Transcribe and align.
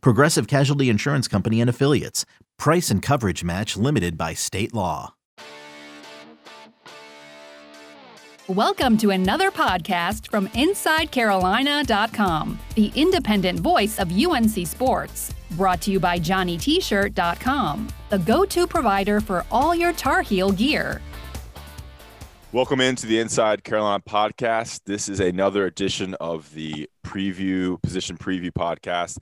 Progressive 0.00 0.46
Casualty 0.46 0.88
Insurance 0.88 1.28
Company 1.28 1.60
and 1.60 1.70
Affiliates. 1.70 2.24
Price 2.58 2.90
and 2.90 3.02
coverage 3.02 3.44
match 3.44 3.76
limited 3.76 4.16
by 4.16 4.34
state 4.34 4.74
law. 4.74 5.14
Welcome 8.48 8.98
to 8.98 9.08
another 9.08 9.50
podcast 9.50 10.30
from 10.30 10.48
InsideCarolina.com, 10.48 12.58
the 12.74 12.92
independent 12.94 13.60
voice 13.60 13.98
of 13.98 14.12
UNC 14.12 14.66
Sports. 14.66 15.32
Brought 15.52 15.80
to 15.80 15.90
you 15.90 15.98
by 15.98 16.18
JohnnyT-shirt.com, 16.18 17.88
the 18.10 18.18
go-to 18.18 18.66
provider 18.66 19.22
for 19.22 19.46
all 19.50 19.74
your 19.74 19.94
Tar 19.94 20.20
Heel 20.20 20.52
gear. 20.52 21.00
Welcome 22.52 22.82
into 22.82 23.06
the 23.06 23.18
Inside 23.18 23.64
Carolina 23.64 24.02
podcast. 24.06 24.82
This 24.84 25.08
is 25.08 25.20
another 25.20 25.64
edition 25.64 26.12
of 26.20 26.52
the 26.54 26.90
preview 27.02 27.80
position 27.82 28.18
preview 28.18 28.52
podcast. 28.52 29.16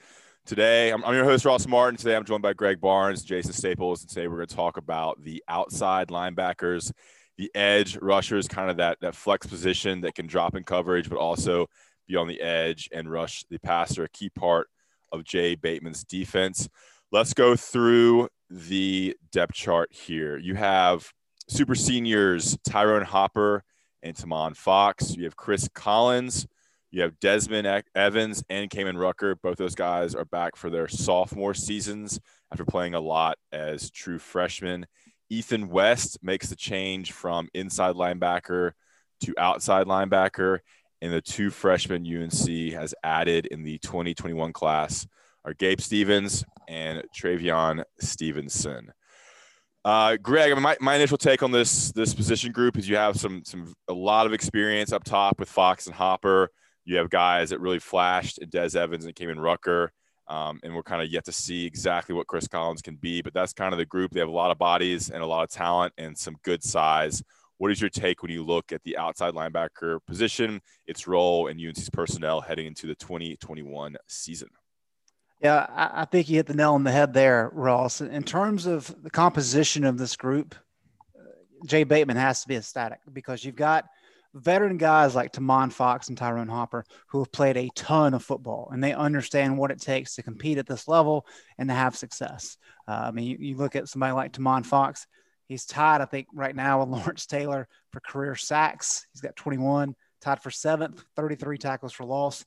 Today, 0.44 0.90
I'm, 0.90 1.04
I'm, 1.04 1.14
your 1.14 1.24
host 1.24 1.44
Ross 1.44 1.68
Martin. 1.68 1.96
Today, 1.96 2.16
I'm 2.16 2.24
joined 2.24 2.42
by 2.42 2.52
Greg 2.52 2.80
Barnes, 2.80 3.22
Jason 3.22 3.52
Staples, 3.52 4.00
and 4.00 4.08
today 4.08 4.26
we're 4.26 4.38
going 4.38 4.48
to 4.48 4.56
talk 4.56 4.76
about 4.76 5.22
the 5.22 5.40
outside 5.46 6.08
linebackers, 6.08 6.90
the 7.38 7.48
edge 7.54 7.96
rushers, 7.98 8.48
kind 8.48 8.68
of 8.68 8.78
that 8.78 8.98
that 9.02 9.14
flex 9.14 9.46
position 9.46 10.00
that 10.00 10.16
can 10.16 10.26
drop 10.26 10.56
in 10.56 10.64
coverage, 10.64 11.08
but 11.08 11.16
also 11.16 11.68
be 12.08 12.16
on 12.16 12.26
the 12.26 12.40
edge 12.40 12.88
and 12.92 13.08
rush 13.08 13.44
the 13.50 13.58
passer. 13.60 14.02
A 14.02 14.08
key 14.08 14.30
part 14.30 14.66
of 15.12 15.22
Jay 15.22 15.54
Bateman's 15.54 16.02
defense. 16.02 16.68
Let's 17.12 17.34
go 17.34 17.54
through 17.54 18.28
the 18.50 19.16
depth 19.30 19.54
chart 19.54 19.92
here. 19.92 20.36
You 20.38 20.56
have 20.56 21.08
super 21.46 21.76
seniors 21.76 22.58
Tyrone 22.68 23.04
Hopper 23.04 23.62
and 24.02 24.16
Tomon 24.16 24.56
Fox. 24.56 25.14
You 25.14 25.22
have 25.22 25.36
Chris 25.36 25.68
Collins. 25.72 26.48
You 26.92 27.00
have 27.02 27.18
Desmond 27.20 27.84
Evans 27.94 28.44
and 28.50 28.68
Kaimon 28.68 29.00
Rucker. 29.00 29.34
Both 29.34 29.56
those 29.56 29.74
guys 29.74 30.14
are 30.14 30.26
back 30.26 30.56
for 30.56 30.68
their 30.68 30.88
sophomore 30.88 31.54
seasons 31.54 32.20
after 32.52 32.66
playing 32.66 32.92
a 32.92 33.00
lot 33.00 33.38
as 33.50 33.90
true 33.90 34.18
freshmen. 34.18 34.86
Ethan 35.30 35.70
West 35.70 36.18
makes 36.22 36.50
the 36.50 36.56
change 36.56 37.12
from 37.12 37.48
inside 37.54 37.94
linebacker 37.94 38.72
to 39.22 39.34
outside 39.38 39.86
linebacker. 39.86 40.58
And 41.00 41.10
the 41.10 41.22
two 41.22 41.48
freshmen 41.48 42.06
UNC 42.06 42.74
has 42.74 42.94
added 43.02 43.46
in 43.46 43.62
the 43.62 43.78
2021 43.78 44.52
class 44.52 45.06
are 45.46 45.54
Gabe 45.54 45.80
Stevens 45.80 46.44
and 46.68 47.02
Travion 47.16 47.84
Stevenson. 48.00 48.92
Uh, 49.82 50.16
Greg, 50.16 50.52
I 50.52 50.54
mean, 50.54 50.62
my, 50.62 50.76
my 50.78 50.94
initial 50.94 51.18
take 51.18 51.42
on 51.42 51.50
this 51.50 51.90
this 51.92 52.14
position 52.14 52.52
group 52.52 52.76
is 52.76 52.86
you 52.86 52.96
have 52.96 53.18
some 53.18 53.42
some 53.44 53.72
a 53.88 53.94
lot 53.94 54.26
of 54.26 54.34
experience 54.34 54.92
up 54.92 55.04
top 55.04 55.40
with 55.40 55.48
Fox 55.48 55.86
and 55.86 55.94
Hopper. 55.96 56.50
You 56.84 56.96
have 56.96 57.10
guys 57.10 57.50
that 57.50 57.60
really 57.60 57.78
flashed 57.78 58.38
in 58.38 58.48
Des 58.48 58.78
Evans 58.78 59.04
and 59.04 59.14
Kaimon 59.14 59.42
Rucker. 59.42 59.92
Um, 60.28 60.60
and 60.62 60.74
we're 60.74 60.82
kind 60.82 61.02
of 61.02 61.08
yet 61.08 61.24
to 61.26 61.32
see 61.32 61.66
exactly 61.66 62.14
what 62.14 62.26
Chris 62.26 62.48
Collins 62.48 62.80
can 62.80 62.96
be, 62.96 63.22
but 63.22 63.34
that's 63.34 63.52
kind 63.52 63.72
of 63.72 63.78
the 63.78 63.84
group. 63.84 64.12
They 64.12 64.20
have 64.20 64.28
a 64.28 64.32
lot 64.32 64.50
of 64.50 64.58
bodies 64.58 65.10
and 65.10 65.22
a 65.22 65.26
lot 65.26 65.42
of 65.42 65.50
talent 65.50 65.92
and 65.98 66.16
some 66.16 66.36
good 66.42 66.62
size. 66.62 67.22
What 67.58 67.70
is 67.70 67.80
your 67.80 67.90
take 67.90 68.22
when 68.22 68.32
you 68.32 68.44
look 68.44 68.72
at 68.72 68.82
the 68.82 68.96
outside 68.96 69.34
linebacker 69.34 69.98
position, 70.06 70.60
its 70.86 71.06
role, 71.06 71.48
and 71.48 71.60
UNC's 71.60 71.90
personnel 71.90 72.40
heading 72.40 72.66
into 72.66 72.86
the 72.86 72.94
2021 72.94 73.96
season? 74.08 74.48
Yeah, 75.40 75.66
I, 75.68 76.02
I 76.02 76.04
think 76.04 76.28
you 76.28 76.36
hit 76.36 76.46
the 76.46 76.54
nail 76.54 76.74
on 76.74 76.84
the 76.84 76.92
head 76.92 77.12
there, 77.12 77.50
Ross. 77.52 78.00
In 78.00 78.22
terms 78.22 78.66
of 78.66 78.94
the 79.02 79.10
composition 79.10 79.84
of 79.84 79.98
this 79.98 80.16
group, 80.16 80.54
uh, 81.18 81.24
Jay 81.66 81.84
Bateman 81.84 82.16
has 82.16 82.42
to 82.42 82.48
be 82.48 82.56
ecstatic 82.56 83.00
because 83.12 83.44
you've 83.44 83.56
got 83.56 83.86
veteran 84.34 84.78
guys 84.78 85.14
like 85.14 85.32
Tomon 85.32 85.72
Fox 85.72 86.08
and 86.08 86.16
Tyrone 86.16 86.48
Hopper 86.48 86.84
who 87.08 87.18
have 87.18 87.32
played 87.32 87.56
a 87.56 87.70
ton 87.74 88.14
of 88.14 88.24
football 88.24 88.70
and 88.72 88.82
they 88.82 88.94
understand 88.94 89.58
what 89.58 89.70
it 89.70 89.80
takes 89.80 90.14
to 90.14 90.22
compete 90.22 90.58
at 90.58 90.66
this 90.66 90.88
level 90.88 91.26
and 91.58 91.68
to 91.68 91.74
have 91.74 91.96
success. 91.96 92.56
Uh, 92.88 93.04
I 93.06 93.10
mean, 93.10 93.26
you, 93.26 93.36
you, 93.40 93.56
look 93.56 93.76
at 93.76 93.88
somebody 93.88 94.12
like 94.12 94.32
Tomon 94.32 94.64
Fox, 94.64 95.06
he's 95.48 95.66
tied, 95.66 96.00
I 96.00 96.06
think, 96.06 96.28
right 96.32 96.56
now 96.56 96.80
with 96.80 96.88
Lawrence 96.98 97.26
Taylor 97.26 97.68
for 97.92 98.00
career 98.00 98.34
sacks. 98.34 99.06
He's 99.12 99.20
got 99.20 99.36
21, 99.36 99.94
tied 100.20 100.42
for 100.42 100.50
seventh, 100.50 101.04
33 101.16 101.58
tackles 101.58 101.92
for 101.92 102.04
loss. 102.04 102.44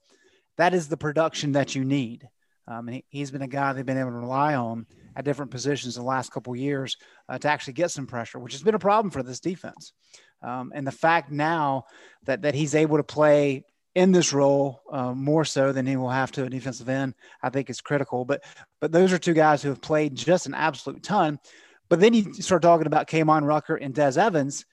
That 0.58 0.74
is 0.74 0.88
the 0.88 0.98
production 0.98 1.54
that 1.54 1.76
you 1.76 1.84
need. 1.84 2.28
Um, 2.68 2.88
he, 2.88 3.20
has 3.20 3.30
been 3.30 3.44
a 3.44 3.48
guy 3.48 3.74
they've 3.74 3.86
been 3.86 4.00
able 4.00 4.10
to 4.10 4.18
rely 4.18 4.56
on 4.56 4.88
at 5.16 5.24
different 5.24 5.52
positions 5.52 5.96
the 5.96 6.02
last 6.02 6.32
couple 6.32 6.56
years 6.56 6.98
uh, 7.30 7.38
to 7.38 7.48
actually 7.48 7.74
get 7.74 7.92
some 7.92 8.08
pressure, 8.08 8.40
which 8.40 8.54
has 8.54 8.64
been 8.64 8.76
a 8.76 8.80
problem 8.80 9.12
for 9.12 9.22
this 9.22 9.40
defense. 9.40 9.94
Um, 10.46 10.72
and 10.76 10.86
the 10.86 10.92
fact 10.92 11.32
now 11.32 11.86
that 12.24 12.44
that 12.44 12.56
he's 12.56 12.76
able 12.76 12.98
to 12.98 13.04
play 13.04 13.64
in 13.94 14.12
this 14.12 14.34
role 14.34 14.82
uh, 14.92 15.14
more 15.14 15.46
so 15.46 15.72
than 15.72 15.86
he 15.86 15.96
will 15.96 16.10
have 16.10 16.32
to 16.34 16.44
a 16.44 16.50
defensive 16.50 16.90
end, 16.90 17.16
I 17.42 17.50
think 17.50 17.70
is 17.70 17.82
critical. 17.82 18.26
But 18.26 18.44
but 18.80 18.92
those 18.92 19.14
are 19.14 19.18
two 19.18 19.34
guys 19.34 19.62
who 19.62 19.70
have 19.70 19.82
played 19.82 20.16
just 20.16 20.46
an 20.46 20.54
absolute 20.54 21.04
ton. 21.04 21.40
But 21.90 22.00
then 22.00 22.14
you 22.14 22.34
start 22.34 22.62
talking 22.62 22.88
about 22.88 23.08
Kaimon 23.08 23.46
Rucker 23.46 23.76
and 23.76 23.94
Des 23.94 24.20
Evans, 24.20 24.66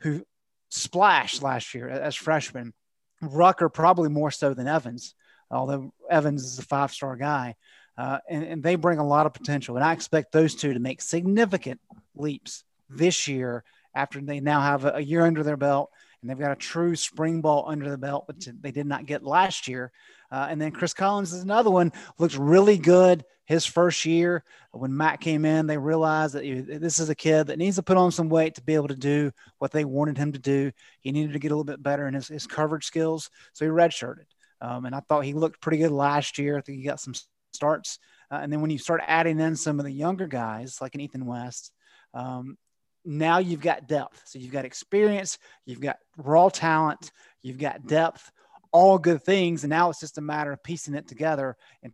who 0.00 0.22
splashed 0.70 1.42
last 1.42 1.74
year 1.74 1.88
as 1.88 2.14
freshmen. 2.14 2.72
Rucker 3.20 3.68
probably 3.68 4.10
more 4.10 4.30
so 4.30 4.54
than 4.54 4.68
Evans 4.68 5.14
although 5.50 5.92
Evans 6.10 6.44
is 6.44 6.58
a 6.58 6.62
five 6.62 6.92
star 6.92 7.16
guy. 7.16 7.54
Uh, 7.96 8.18
and, 8.28 8.44
and, 8.44 8.62
they 8.62 8.76
bring 8.76 9.00
a 9.00 9.06
lot 9.06 9.26
of 9.26 9.34
potential. 9.34 9.74
And 9.74 9.84
I 9.84 9.92
expect 9.92 10.30
those 10.30 10.54
two 10.54 10.72
to 10.72 10.78
make 10.78 11.02
significant 11.02 11.80
leaps 12.14 12.62
this 12.88 13.26
year 13.26 13.64
after 13.98 14.20
they 14.20 14.38
now 14.38 14.60
have 14.60 14.84
a, 14.84 15.02
year 15.02 15.26
under 15.26 15.42
their 15.42 15.56
belt 15.56 15.90
and 16.20 16.30
they've 16.30 16.38
got 16.38 16.52
a 16.52 16.56
true 16.56 16.94
spring 16.94 17.40
ball 17.40 17.64
under 17.68 17.90
the 17.90 17.98
belt, 17.98 18.24
which 18.28 18.48
they 18.60 18.70
did 18.70 18.86
not 18.86 19.06
get 19.06 19.24
last 19.24 19.66
year. 19.66 19.90
Uh, 20.30 20.46
and 20.48 20.60
then 20.60 20.70
Chris 20.70 20.94
Collins 20.94 21.32
is 21.32 21.42
another 21.42 21.70
one, 21.70 21.92
looks 22.18 22.36
really 22.36 22.78
good 22.78 23.24
his 23.44 23.66
first 23.66 24.04
year. 24.04 24.44
When 24.72 24.96
Matt 24.96 25.20
came 25.20 25.44
in, 25.44 25.66
they 25.66 25.78
realized 25.78 26.34
that 26.34 26.44
this 26.80 27.00
is 27.00 27.08
a 27.08 27.14
kid 27.14 27.48
that 27.48 27.58
needs 27.58 27.76
to 27.76 27.82
put 27.82 27.96
on 27.96 28.12
some 28.12 28.28
weight 28.28 28.54
to 28.54 28.62
be 28.62 28.74
able 28.74 28.88
to 28.88 28.94
do 28.94 29.32
what 29.58 29.72
they 29.72 29.84
wanted 29.84 30.16
him 30.16 30.32
to 30.32 30.38
do. 30.38 30.70
He 31.00 31.12
needed 31.12 31.32
to 31.32 31.38
get 31.38 31.50
a 31.50 31.54
little 31.54 31.64
bit 31.64 31.82
better 31.82 32.06
in 32.06 32.14
his, 32.14 32.28
his 32.28 32.46
coverage 32.46 32.84
skills. 32.84 33.30
So 33.52 33.64
he 33.64 33.70
redshirted. 33.70 34.26
Um, 34.60 34.84
and 34.84 34.94
I 34.94 35.00
thought 35.00 35.24
he 35.24 35.34
looked 35.34 35.60
pretty 35.60 35.78
good 35.78 35.92
last 35.92 36.38
year. 36.38 36.58
I 36.58 36.60
think 36.60 36.78
he 36.78 36.84
got 36.84 37.00
some 37.00 37.14
starts. 37.52 37.98
Uh, 38.30 38.40
and 38.42 38.52
then 38.52 38.60
when 38.60 38.70
you 38.70 38.78
start 38.78 39.00
adding 39.06 39.40
in 39.40 39.56
some 39.56 39.80
of 39.80 39.86
the 39.86 39.92
younger 39.92 40.26
guys 40.26 40.78
like 40.80 40.94
an 40.94 41.00
Ethan 41.00 41.24
West, 41.24 41.72
um, 42.14 42.58
now 43.04 43.38
you've 43.38 43.60
got 43.60 43.88
depth. 43.88 44.22
So 44.24 44.38
you've 44.38 44.52
got 44.52 44.64
experience, 44.64 45.38
you've 45.64 45.80
got 45.80 45.98
raw 46.16 46.48
talent, 46.48 47.10
you've 47.42 47.58
got 47.58 47.86
depth, 47.86 48.30
all 48.72 48.98
good 48.98 49.22
things. 49.22 49.64
And 49.64 49.70
now 49.70 49.90
it's 49.90 50.00
just 50.00 50.18
a 50.18 50.22
matter 50.22 50.52
of 50.52 50.62
piecing 50.62 50.94
it 50.94 51.08
together 51.08 51.56
and 51.82 51.92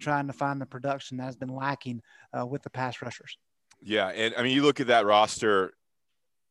trying 0.00 0.26
to 0.26 0.32
find 0.32 0.60
the 0.60 0.66
production 0.66 1.16
that 1.18 1.24
has 1.24 1.36
been 1.36 1.54
lacking 1.54 2.02
uh, 2.38 2.44
with 2.44 2.62
the 2.62 2.70
pass 2.70 3.00
rushers. 3.02 3.38
Yeah. 3.80 4.08
And 4.08 4.34
I 4.36 4.42
mean, 4.42 4.54
you 4.54 4.62
look 4.62 4.80
at 4.80 4.88
that 4.88 5.06
roster, 5.06 5.72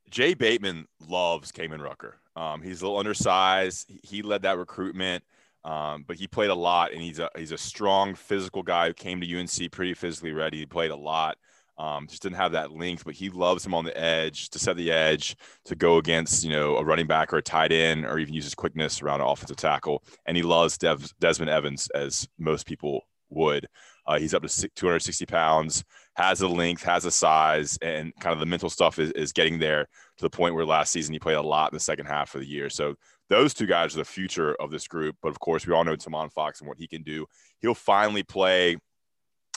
Jay 0.09 0.33
Bateman 0.33 0.87
loves 1.07 1.51
Kaimon 1.51 1.81
Rucker. 1.81 2.17
Um, 2.35 2.61
he's 2.61 2.81
a 2.81 2.85
little 2.85 2.99
undersized. 2.99 3.91
He 4.03 4.21
led 4.21 4.43
that 4.43 4.57
recruitment. 4.57 5.23
Um, 5.63 6.05
but 6.07 6.15
he 6.15 6.27
played 6.27 6.49
a 6.49 6.55
lot, 6.55 6.91
and 6.91 7.01
he's 7.01 7.19
a 7.19 7.29
he's 7.37 7.51
a 7.51 7.57
strong 7.57 8.15
physical 8.15 8.63
guy 8.63 8.87
who 8.87 8.93
came 8.93 9.21
to 9.21 9.39
UNC 9.39 9.71
pretty 9.71 9.93
physically 9.93 10.33
ready. 10.33 10.57
He 10.57 10.65
played 10.65 10.89
a 10.89 10.95
lot. 10.95 11.37
Um, 11.81 12.05
just 12.05 12.21
didn't 12.21 12.35
have 12.35 12.51
that 12.51 12.71
length, 12.71 13.05
but 13.05 13.15
he 13.15 13.31
loves 13.31 13.65
him 13.65 13.73
on 13.73 13.85
the 13.85 13.97
edge 13.99 14.51
to 14.51 14.59
set 14.59 14.77
the 14.77 14.91
edge 14.91 15.35
to 15.65 15.75
go 15.75 15.97
against 15.97 16.43
you 16.43 16.51
know 16.51 16.77
a 16.77 16.83
running 16.83 17.07
back 17.07 17.33
or 17.33 17.37
a 17.37 17.41
tight 17.41 17.71
end, 17.71 18.05
or 18.05 18.19
even 18.19 18.35
use 18.35 18.43
his 18.43 18.53
quickness 18.53 19.01
around 19.01 19.19
an 19.19 19.27
offensive 19.27 19.57
tackle. 19.57 20.03
And 20.27 20.37
he 20.37 20.43
loves 20.43 20.77
Dev, 20.77 21.11
Desmond 21.19 21.49
Evans 21.49 21.89
as 21.95 22.27
most 22.37 22.67
people 22.67 23.01
would. 23.31 23.67
Uh, 24.05 24.19
he's 24.19 24.35
up 24.35 24.43
to 24.43 24.69
260 24.75 25.25
pounds, 25.25 25.83
has 26.13 26.37
the 26.39 26.47
length, 26.47 26.83
has 26.83 27.01
the 27.03 27.11
size, 27.11 27.79
and 27.81 28.13
kind 28.19 28.33
of 28.33 28.39
the 28.39 28.45
mental 28.45 28.69
stuff 28.69 28.99
is, 28.99 29.11
is 29.13 29.31
getting 29.31 29.57
there 29.57 29.87
to 30.17 30.21
the 30.21 30.29
point 30.29 30.53
where 30.53 30.65
last 30.65 30.91
season 30.91 31.13
he 31.13 31.19
played 31.19 31.37
a 31.37 31.41
lot 31.41 31.71
in 31.71 31.75
the 31.75 31.79
second 31.79 32.05
half 32.05 32.35
of 32.35 32.41
the 32.41 32.47
year. 32.47 32.69
So 32.69 32.93
those 33.29 33.55
two 33.55 33.65
guys 33.65 33.95
are 33.95 33.99
the 33.99 34.05
future 34.05 34.53
of 34.59 34.69
this 34.69 34.87
group. 34.87 35.15
But 35.23 35.29
of 35.29 35.39
course, 35.39 35.65
we 35.65 35.73
all 35.73 35.83
know 35.83 35.95
Tomon 35.95 36.31
Fox 36.31 36.59
and 36.59 36.67
what 36.67 36.77
he 36.77 36.87
can 36.87 37.01
do. 37.01 37.25
He'll 37.59 37.73
finally 37.73 38.21
play 38.21 38.77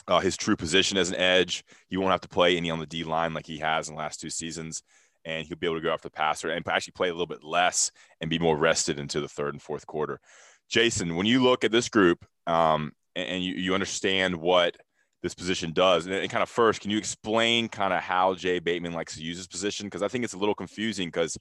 uh, 0.07 0.19
his 0.19 0.37
true 0.37 0.55
position 0.55 0.97
as 0.97 1.09
an 1.09 1.15
edge. 1.15 1.63
He 1.87 1.97
won't 1.97 2.11
have 2.11 2.21
to 2.21 2.29
play 2.29 2.57
any 2.57 2.71
on 2.71 2.79
the 2.79 2.85
D 2.85 3.03
line 3.03 3.33
like 3.33 3.45
he 3.45 3.57
has 3.59 3.89
in 3.89 3.95
the 3.95 3.99
last 3.99 4.19
two 4.19 4.29
seasons. 4.29 4.83
And 5.23 5.47
he'll 5.47 5.57
be 5.57 5.65
able 5.65 5.77
to 5.77 5.81
go 5.81 5.91
after 5.91 6.07
the 6.07 6.13
passer 6.13 6.49
and 6.49 6.67
actually 6.67 6.91
play 6.91 7.09
a 7.09 7.11
little 7.11 7.25
bit 7.25 7.43
less 7.43 7.91
and 8.21 8.29
be 8.29 8.37
more 8.37 8.55
rested 8.55 8.99
into 8.99 9.19
the 9.19 9.27
third 9.27 9.55
and 9.55 9.61
fourth 9.61 9.87
quarter. 9.87 10.19
Jason, 10.69 11.15
when 11.15 11.25
you 11.25 11.41
look 11.41 11.63
at 11.63 11.71
this 11.71 11.89
group 11.89 12.23
um, 12.45 12.91
and 13.15 13.43
you, 13.43 13.55
you 13.55 13.73
understand 13.73 14.35
what 14.35 14.77
this 15.25 15.33
position 15.33 15.73
does. 15.73 16.05
And, 16.05 16.13
and 16.13 16.29
kind 16.29 16.43
of 16.43 16.49
first, 16.49 16.81
can 16.81 16.91
you 16.91 16.99
explain 16.99 17.67
kind 17.67 17.91
of 17.91 18.01
how 18.01 18.35
Jay 18.35 18.59
Bateman 18.59 18.93
likes 18.93 19.15
to 19.15 19.23
use 19.23 19.37
this 19.37 19.47
position? 19.47 19.87
Because 19.87 20.03
I 20.03 20.07
think 20.07 20.23
it's 20.23 20.35
a 20.35 20.37
little 20.37 20.53
confusing 20.53 21.07
because 21.07 21.35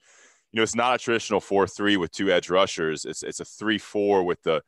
you 0.53 0.57
know 0.57 0.63
it's 0.63 0.75
not 0.75 0.95
a 0.95 0.99
traditional 0.99 1.39
four 1.39 1.67
three 1.67 1.99
with 1.99 2.11
two 2.11 2.33
edge 2.33 2.49
rushers. 2.49 3.05
It's 3.05 3.23
it's 3.23 3.41
a 3.41 3.45
three 3.45 3.77
four 3.77 4.25
with 4.25 4.43
the, 4.43 4.63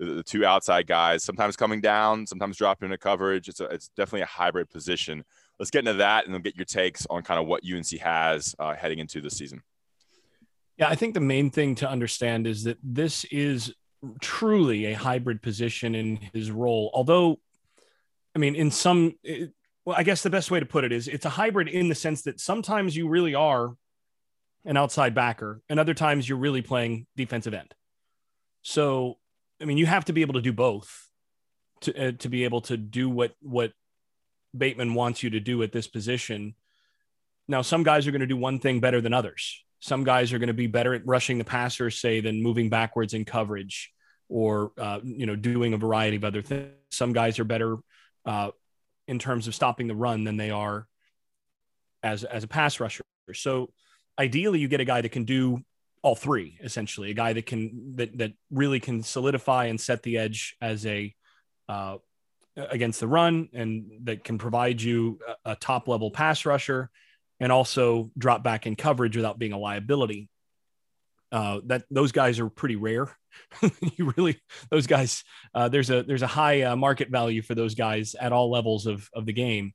the 0.00 0.14
the, 0.14 0.22
two 0.22 0.44
outside 0.44 0.86
guys, 0.86 1.22
sometimes 1.22 1.56
coming 1.56 1.80
down, 1.80 2.26
sometimes 2.26 2.56
dropping 2.56 2.86
into 2.86 2.98
coverage. 2.98 3.48
It's 3.48 3.60
a, 3.60 3.66
it's 3.66 3.88
definitely 3.96 4.22
a 4.22 4.26
hybrid 4.26 4.70
position. 4.70 5.24
Let's 5.58 5.70
get 5.70 5.80
into 5.80 5.94
that 5.94 6.24
and 6.24 6.34
then 6.34 6.40
get 6.40 6.56
your 6.56 6.64
takes 6.64 7.06
on 7.10 7.22
kind 7.22 7.38
of 7.38 7.46
what 7.46 7.62
UNC 7.70 7.90
has 8.00 8.54
uh, 8.58 8.74
heading 8.74 8.98
into 8.98 9.20
the 9.20 9.30
season. 9.30 9.62
Yeah, 10.78 10.88
I 10.88 10.94
think 10.94 11.12
the 11.12 11.20
main 11.20 11.50
thing 11.50 11.74
to 11.76 11.88
understand 11.88 12.46
is 12.46 12.64
that 12.64 12.78
this 12.82 13.24
is 13.24 13.74
truly 14.20 14.86
a 14.86 14.94
hybrid 14.94 15.42
position 15.42 15.94
in 15.94 16.16
his 16.32 16.50
role. 16.50 16.90
Although, 16.94 17.38
I 18.34 18.38
mean, 18.38 18.54
in 18.54 18.70
some, 18.70 19.14
it, 19.22 19.52
well, 19.84 19.96
I 19.98 20.02
guess 20.02 20.22
the 20.22 20.30
best 20.30 20.50
way 20.50 20.60
to 20.60 20.66
put 20.66 20.84
it 20.84 20.92
is 20.92 21.06
it's 21.06 21.26
a 21.26 21.30
hybrid 21.30 21.68
in 21.68 21.88
the 21.90 21.94
sense 21.94 22.22
that 22.22 22.40
sometimes 22.40 22.96
you 22.96 23.08
really 23.08 23.34
are 23.34 23.76
an 24.64 24.76
outside 24.76 25.14
backer, 25.14 25.60
and 25.68 25.78
other 25.78 25.94
times 25.94 26.28
you're 26.28 26.38
really 26.38 26.62
playing 26.62 27.06
defensive 27.16 27.54
end. 27.54 27.74
So, 28.62 29.18
I 29.60 29.64
mean, 29.64 29.78
you 29.78 29.86
have 29.86 30.06
to 30.06 30.12
be 30.12 30.22
able 30.22 30.34
to 30.34 30.40
do 30.40 30.52
both 30.52 31.08
to 31.82 32.08
uh, 32.08 32.12
to 32.18 32.28
be 32.28 32.44
able 32.44 32.62
to 32.62 32.76
do 32.76 33.08
what 33.08 33.32
what 33.40 33.72
Bateman 34.56 34.94
wants 34.94 35.22
you 35.22 35.30
to 35.30 35.40
do 35.40 35.62
at 35.62 35.72
this 35.72 35.86
position. 35.86 36.54
Now, 37.48 37.62
some 37.62 37.82
guys 37.82 38.06
are 38.06 38.10
going 38.10 38.20
to 38.20 38.26
do 38.26 38.36
one 38.36 38.58
thing 38.58 38.80
better 38.80 39.00
than 39.00 39.12
others. 39.12 39.64
Some 39.80 40.04
guys 40.04 40.32
are 40.32 40.38
going 40.38 40.48
to 40.48 40.54
be 40.54 40.66
better 40.66 40.94
at 40.94 41.06
rushing 41.06 41.38
the 41.38 41.44
passer, 41.44 41.90
say, 41.90 42.20
than 42.20 42.42
moving 42.42 42.68
backwards 42.68 43.14
in 43.14 43.24
coverage 43.24 43.90
or, 44.28 44.72
uh, 44.78 45.00
you 45.02 45.26
know, 45.26 45.36
doing 45.36 45.72
a 45.72 45.78
variety 45.78 46.16
of 46.16 46.24
other 46.24 46.42
things. 46.42 46.70
Some 46.90 47.12
guys 47.12 47.38
are 47.38 47.44
better 47.44 47.78
uh, 48.24 48.50
in 49.08 49.18
terms 49.18 49.48
of 49.48 49.54
stopping 49.54 49.88
the 49.88 49.96
run 49.96 50.24
than 50.24 50.36
they 50.36 50.50
are 50.50 50.86
as, 52.02 52.24
as 52.24 52.44
a 52.44 52.48
pass 52.48 52.78
rusher. 52.78 53.02
So 53.32 53.72
ideally, 54.18 54.60
you 54.60 54.68
get 54.68 54.80
a 54.80 54.84
guy 54.84 55.00
that 55.00 55.12
can 55.12 55.24
do 55.24 55.64
all 56.02 56.14
three, 56.14 56.58
essentially, 56.62 57.10
a 57.10 57.14
guy 57.14 57.32
that 57.32 57.46
can, 57.46 57.92
that, 57.96 58.16
that 58.18 58.32
really 58.50 58.80
can 58.80 59.02
solidify 59.02 59.66
and 59.66 59.80
set 59.80 60.02
the 60.02 60.18
edge 60.18 60.56
as 60.60 60.86
a, 60.86 61.14
uh, 61.68 61.96
against 62.56 63.00
the 63.00 63.08
run 63.08 63.48
and 63.52 63.90
that 64.04 64.24
can 64.24 64.38
provide 64.38 64.80
you 64.80 65.18
a, 65.44 65.52
a 65.52 65.56
top 65.56 65.88
level 65.88 66.10
pass 66.10 66.44
rusher 66.44 66.90
and 67.40 67.50
also 67.50 68.10
drop 68.16 68.44
back 68.44 68.66
in 68.66 68.76
coverage 68.76 69.16
without 69.16 69.38
being 69.38 69.52
a 69.52 69.58
liability. 69.58 70.28
Uh, 71.32 71.60
that 71.66 71.84
those 71.90 72.12
guys 72.12 72.38
are 72.40 72.48
pretty 72.48 72.76
rare. 72.76 73.16
you 73.96 74.12
really 74.16 74.40
those 74.70 74.86
guys. 74.86 75.22
Uh, 75.54 75.68
there's 75.68 75.88
a 75.88 76.02
there's 76.02 76.22
a 76.22 76.26
high 76.26 76.62
uh, 76.62 76.76
market 76.76 77.08
value 77.08 77.40
for 77.40 77.54
those 77.54 77.76
guys 77.76 78.16
at 78.20 78.32
all 78.32 78.50
levels 78.50 78.86
of 78.86 79.08
of 79.14 79.26
the 79.26 79.32
game, 79.32 79.72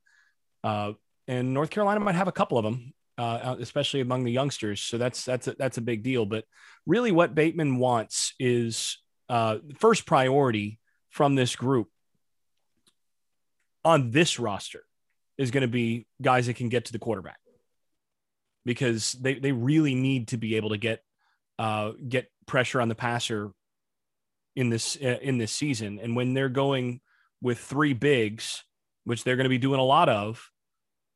uh, 0.65 0.91
and 1.29 1.53
North 1.53 1.69
Carolina 1.69 2.01
might 2.01 2.15
have 2.15 2.27
a 2.27 2.33
couple 2.33 2.57
of 2.57 2.65
them, 2.65 2.93
uh, 3.17 3.55
especially 3.59 4.01
among 4.01 4.23
the 4.23 4.31
youngsters. 4.31 4.81
So 4.81 4.97
that's 4.97 5.23
that's 5.23 5.47
a, 5.47 5.55
that's 5.57 5.77
a 5.77 5.81
big 5.81 6.03
deal. 6.03 6.25
But 6.25 6.45
really, 6.85 7.11
what 7.11 7.35
Bateman 7.35 7.77
wants 7.77 8.33
is 8.39 8.97
uh, 9.29 9.57
first 9.79 10.05
priority 10.05 10.79
from 11.09 11.35
this 11.35 11.55
group 11.55 11.87
on 13.83 14.11
this 14.11 14.39
roster 14.39 14.83
is 15.37 15.51
going 15.51 15.61
to 15.61 15.67
be 15.67 16.07
guys 16.21 16.47
that 16.47 16.55
can 16.55 16.69
get 16.69 16.85
to 16.85 16.91
the 16.91 16.99
quarterback 16.99 17.39
because 18.65 19.13
they, 19.13 19.35
they 19.35 19.51
really 19.51 19.95
need 19.95 20.29
to 20.29 20.37
be 20.37 20.55
able 20.55 20.69
to 20.69 20.77
get 20.77 21.01
uh, 21.59 21.91
get 22.07 22.29
pressure 22.47 22.81
on 22.81 22.89
the 22.89 22.95
passer 22.95 23.51
in 24.55 24.69
this 24.69 24.97
uh, 25.01 25.19
in 25.21 25.37
this 25.37 25.51
season. 25.51 25.99
And 26.01 26.15
when 26.15 26.33
they're 26.33 26.49
going 26.49 27.01
with 27.41 27.59
three 27.59 27.93
bigs, 27.93 28.63
which 29.03 29.23
they're 29.23 29.35
going 29.35 29.45
to 29.45 29.49
be 29.49 29.57
doing 29.57 29.79
a 29.79 29.83
lot 29.83 30.09
of 30.09 30.49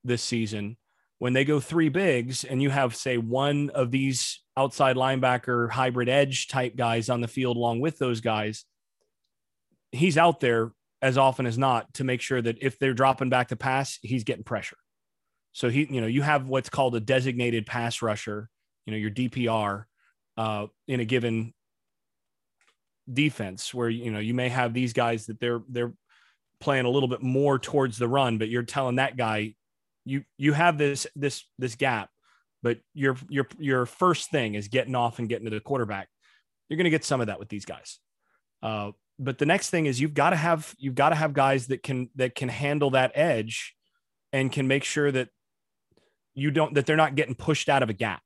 this 0.04 0.22
season, 0.22 0.78
when 1.20 1.34
they 1.34 1.46
go 1.46 1.60
three 1.60 1.90
bigs 1.90 2.44
and 2.44 2.62
you 2.62 2.70
have 2.70 2.96
say 2.96 3.18
one 3.18 3.70
of 3.72 3.92
these 3.92 4.42
outside 4.58 4.96
linebacker 4.96 5.70
hybrid 5.70 6.10
edge 6.10 6.48
type 6.48 6.76
guys 6.76 7.10
on 7.10 7.22
the 7.22 7.28
field 7.28 7.58
along 7.58 7.82
with 7.82 8.00
those 8.00 8.22
guys, 8.22 8.66
he's 9.92 10.18
out 10.18 10.40
there 10.40 10.72
as 11.02 11.18
often 11.18 11.46
as 11.46 11.58
not 11.58 11.94
to 11.94 12.04
make 12.04 12.22
sure 12.22 12.42
that 12.42 12.58
if 12.62 12.80
they're 12.80 12.94
dropping 12.94 13.30
back 13.30 13.50
to 13.50 13.56
pass, 13.56 14.00
he's 14.02 14.24
getting 14.24 14.44
pressure. 14.44 14.78
So 15.52 15.70
he, 15.70 15.88
you 15.90 16.02
know, 16.02 16.08
you 16.08 16.22
have 16.22 16.48
what's 16.48 16.70
called 16.70 16.96
a 16.96 17.00
designated 17.00 17.66
pass 17.66 18.02
rusher, 18.02 18.50
you 18.86 18.92
know, 18.92 18.98
your 18.98 19.12
DPR 19.12 19.86
uh, 20.38 20.68
in 20.88 21.00
a 21.00 21.06
given 21.06 21.54
defense 23.12 23.74
where 23.74 23.90
you 23.90 24.12
know 24.12 24.20
you 24.20 24.34
may 24.34 24.50
have 24.50 24.74
these 24.74 24.94
guys 24.94 25.26
that 25.26 25.40
they're 25.40 25.62
they're 25.68 25.94
playing 26.60 26.86
a 26.86 26.90
little 26.90 27.10
bit 27.10 27.22
more 27.22 27.58
towards 27.58 27.98
the 27.98 28.08
run, 28.08 28.38
but 28.38 28.50
you're 28.50 28.64
telling 28.64 28.98
that 28.98 29.18
guy 29.18 29.56
you 30.06 30.24
you 30.38 30.54
have 30.54 30.78
this 30.78 31.08
this 31.16 31.44
this 31.58 31.76
gap, 31.76 32.10
but 32.62 32.80
your 32.94 33.18
your 33.30 33.48
your 33.58 33.86
first 33.86 34.32
thing 34.32 34.56
is 34.56 34.68
getting 34.68 34.96
off 34.96 35.20
and 35.20 35.30
getting 35.30 35.46
to 35.46 35.52
the 35.52 35.60
quarterback. 35.60 36.10
You're 36.68 36.78
going 36.78 36.86
to 36.86 36.92
get 36.92 37.06
some 37.06 37.22
of 37.22 37.28
that 37.28 37.40
with 37.40 37.50
these 37.50 37.66
guys. 37.66 38.00
Uh, 38.62 38.92
but 39.18 39.38
the 39.38 39.46
next 39.46 39.70
thing 39.70 39.86
is 39.86 40.00
you've 40.00 40.14
got 40.14 40.30
to 40.32 40.36
have 40.36 40.76
you've 40.78 40.96
got 40.96 41.10
to 41.10 41.16
have 41.16 41.34
guys 41.34 41.68
that 41.68 41.84
can 41.84 42.10
that 42.16 42.36
can 42.36 42.50
handle 42.50 42.92
that 42.92 43.12
edge 43.16 43.76
and 44.32 44.52
can 44.52 44.68
make 44.68 44.84
sure 44.84 45.12
that 45.12 45.30
you 46.36 46.52
don't 46.52 46.74
that 46.76 46.86
they're 46.86 46.96
not 46.96 47.16
getting 47.16 47.36
pushed 47.36 47.70
out 47.70 47.84
of 47.84 47.90
a 47.90 47.94
gap. 47.94 48.22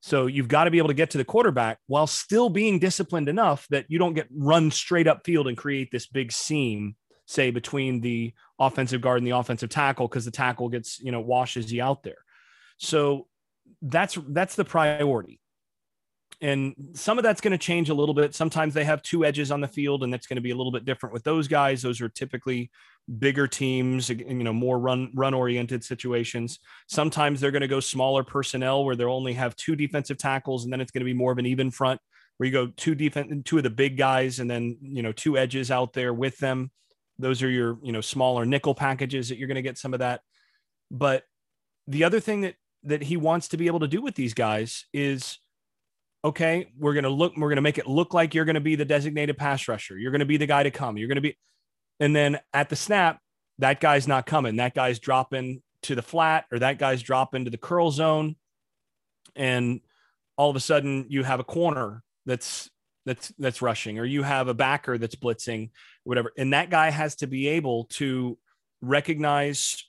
So 0.00 0.26
you've 0.26 0.48
got 0.48 0.64
to 0.64 0.70
be 0.70 0.78
able 0.78 0.88
to 0.88 0.94
get 0.94 1.10
to 1.10 1.18
the 1.18 1.24
quarterback 1.24 1.78
while 1.86 2.06
still 2.06 2.50
being 2.50 2.78
disciplined 2.78 3.28
enough 3.28 3.66
that 3.70 3.86
you 3.88 3.98
don't 3.98 4.12
get 4.12 4.26
run 4.30 4.70
straight 4.70 5.06
up 5.06 5.24
field 5.24 5.48
and 5.48 5.56
create 5.56 5.90
this 5.90 6.06
big 6.06 6.30
seam, 6.30 6.96
say 7.26 7.50
between 7.50 8.00
the 8.00 8.32
offensive 8.58 9.00
guard 9.00 9.18
and 9.18 9.26
the 9.26 9.36
offensive 9.36 9.70
tackle, 9.70 10.08
because 10.08 10.24
the 10.24 10.30
tackle 10.30 10.68
gets 10.68 11.00
you 11.00 11.12
know 11.12 11.20
washes 11.20 11.72
you 11.72 11.82
out 11.82 12.02
there. 12.02 12.24
So 12.78 13.26
that's 13.82 14.18
that's 14.28 14.56
the 14.56 14.64
priority 14.64 15.40
and 16.40 16.74
some 16.94 17.18
of 17.18 17.24
that's 17.24 17.40
going 17.40 17.52
to 17.52 17.58
change 17.58 17.88
a 17.88 17.94
little 17.94 18.14
bit. 18.14 18.34
Sometimes 18.34 18.74
they 18.74 18.84
have 18.84 19.02
two 19.02 19.24
edges 19.24 19.50
on 19.50 19.60
the 19.60 19.68
field, 19.68 20.02
and 20.02 20.12
that's 20.12 20.26
going 20.26 20.36
to 20.36 20.42
be 20.42 20.50
a 20.50 20.56
little 20.56 20.72
bit 20.72 20.84
different 20.84 21.12
with 21.12 21.24
those 21.24 21.48
guys. 21.48 21.82
Those 21.82 22.00
are 22.00 22.08
typically 22.08 22.70
bigger 23.18 23.46
teams, 23.46 24.08
you 24.10 24.34
know, 24.34 24.52
more 24.52 24.78
run 24.78 25.10
run 25.14 25.34
oriented 25.34 25.84
situations. 25.84 26.58
Sometimes 26.88 27.40
they're 27.40 27.50
going 27.50 27.62
to 27.62 27.68
go 27.68 27.80
smaller 27.80 28.24
personnel 28.24 28.84
where 28.84 28.96
they'll 28.96 29.10
only 29.10 29.32
have 29.34 29.56
two 29.56 29.76
defensive 29.76 30.18
tackles, 30.18 30.64
and 30.64 30.72
then 30.72 30.80
it's 30.80 30.90
going 30.90 31.00
to 31.00 31.06
be 31.06 31.14
more 31.14 31.32
of 31.32 31.38
an 31.38 31.46
even 31.46 31.70
front 31.70 32.00
where 32.36 32.46
you 32.46 32.52
go 32.52 32.66
two 32.76 32.94
defense, 32.94 33.32
two 33.44 33.58
of 33.58 33.62
the 33.62 33.70
big 33.70 33.96
guys, 33.96 34.40
and 34.40 34.50
then 34.50 34.76
you 34.82 35.02
know 35.02 35.12
two 35.12 35.38
edges 35.38 35.70
out 35.70 35.92
there 35.92 36.12
with 36.12 36.36
them. 36.38 36.70
Those 37.18 37.42
are 37.42 37.50
your 37.50 37.78
you 37.82 37.92
know 37.92 38.00
smaller 38.00 38.44
nickel 38.44 38.74
packages 38.74 39.28
that 39.28 39.38
you're 39.38 39.48
going 39.48 39.56
to 39.56 39.62
get 39.62 39.78
some 39.78 39.94
of 39.94 40.00
that. 40.00 40.20
But 40.90 41.24
the 41.86 42.04
other 42.04 42.20
thing 42.20 42.42
that 42.42 42.54
that 42.84 43.02
he 43.02 43.16
wants 43.16 43.48
to 43.48 43.56
be 43.56 43.66
able 43.66 43.80
to 43.80 43.88
do 43.88 44.02
with 44.02 44.14
these 44.14 44.34
guys 44.34 44.84
is 44.92 45.38
okay, 46.24 46.72
we're 46.78 46.94
going 46.94 47.04
to 47.04 47.10
look, 47.10 47.36
we're 47.36 47.48
going 47.50 47.56
to 47.56 47.62
make 47.62 47.78
it 47.78 47.86
look 47.86 48.14
like 48.14 48.34
you're 48.34 48.46
going 48.46 48.54
to 48.54 48.60
be 48.60 48.76
the 48.76 48.84
designated 48.84 49.36
pass 49.36 49.68
rusher. 49.68 49.98
You're 49.98 50.10
going 50.10 50.20
to 50.20 50.26
be 50.26 50.38
the 50.38 50.46
guy 50.46 50.62
to 50.62 50.70
come. 50.70 50.96
You're 50.96 51.08
going 51.08 51.16
to 51.16 51.22
be, 51.22 51.36
and 52.00 52.16
then 52.16 52.40
at 52.54 52.70
the 52.70 52.76
snap, 52.76 53.20
that 53.58 53.78
guy's 53.78 54.08
not 54.08 54.24
coming. 54.24 54.56
That 54.56 54.74
guy's 54.74 54.98
dropping 54.98 55.62
to 55.82 55.94
the 55.94 56.02
flat 56.02 56.46
or 56.50 56.58
that 56.60 56.78
guy's 56.78 57.02
dropping 57.02 57.44
to 57.44 57.50
the 57.50 57.58
curl 57.58 57.90
zone. 57.90 58.36
And 59.36 59.80
all 60.36 60.48
of 60.48 60.56
a 60.56 60.60
sudden 60.60 61.06
you 61.08 61.24
have 61.24 61.40
a 61.40 61.44
corner 61.44 62.02
that's, 62.24 62.70
that's, 63.06 63.32
that's 63.38 63.62
rushing, 63.62 63.98
or 63.98 64.04
you 64.04 64.22
have 64.22 64.48
a 64.48 64.54
backer 64.54 64.98
that's 64.98 65.16
blitzing, 65.16 65.70
whatever. 66.04 66.32
And 66.36 66.52
that 66.52 66.70
guy 66.70 66.90
has 66.90 67.16
to 67.16 67.26
be 67.26 67.48
able 67.48 67.84
to 67.92 68.38
recognize 68.80 69.84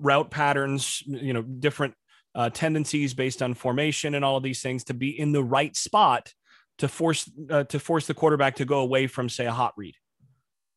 route 0.00 0.30
patterns, 0.30 1.02
you 1.06 1.32
know, 1.32 1.42
different 1.42 1.94
uh, 2.34 2.50
tendencies 2.50 3.14
based 3.14 3.42
on 3.42 3.54
formation 3.54 4.14
and 4.14 4.24
all 4.24 4.36
of 4.36 4.42
these 4.42 4.60
things 4.60 4.84
to 4.84 4.94
be 4.94 5.18
in 5.18 5.32
the 5.32 5.42
right 5.42 5.74
spot 5.74 6.32
to 6.78 6.88
force 6.88 7.30
uh, 7.50 7.64
to 7.64 7.80
force 7.80 8.06
the 8.06 8.14
quarterback 8.14 8.56
to 8.56 8.66
go 8.66 8.80
away 8.80 9.06
from 9.06 9.28
say 9.28 9.46
a 9.46 9.52
hot 9.52 9.72
read. 9.76 9.94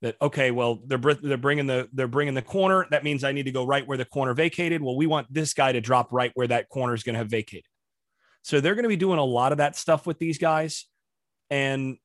That 0.01 0.16
okay 0.22 0.51
well 0.51 0.80
they're 0.86 0.98
they're 0.98 1.38
bringing 1.38 1.68
the 1.68 1.89
they're 1.92 2.08
bringing 2.08 2.34
the 2.34 2.42
corner. 2.42 2.88
That 2.92 3.04
means 3.04 3.25
i 3.25 3.34
need 3.34 3.44
to 3.44 3.51
go 3.51 3.66
right 3.66 3.86
where 3.86 3.98
the 3.98 4.06
corner 4.06 4.34
vacated. 4.34 4.82
Well 4.82 4.96
we 4.96 5.08
want 5.08 5.32
this 5.34 5.54
guy 5.54 5.74
to 5.74 5.82
drop 5.82 6.13
right 6.13 6.32
where 6.36 6.48
that 6.48 6.70
corner 6.70 6.94
is 6.94 7.04
going 7.04 7.16
to 7.16 7.20
have 7.20 7.30
vacated. 7.30 7.66
So 8.42 8.62
they're 8.62 8.75
going 8.75 8.84
to 8.84 8.89
be 8.89 8.96
doing 8.96 9.20
a 9.20 9.25
lot 9.25 9.51
of 9.51 9.58
that 9.58 9.75
stuff 9.75 10.08
with 10.08 10.18
these 10.18 10.38
guys 10.38 10.86
and 11.50 11.98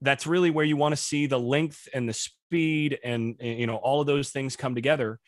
that's 0.00 0.26
really 0.26 0.50
where 0.50 0.64
you 0.64 0.76
want 0.76 0.92
to 0.92 1.00
see 1.00 1.26
the 1.26 1.38
length 1.38 1.88
and 1.94 2.08
the 2.08 2.12
speed 2.12 2.98
and, 3.04 3.36
you 3.40 3.66
know 3.66 3.76
all 3.76 4.00
of 4.00 4.06
those 4.06 4.30
things 4.30 4.56
come 4.56 4.74
together 4.74 5.20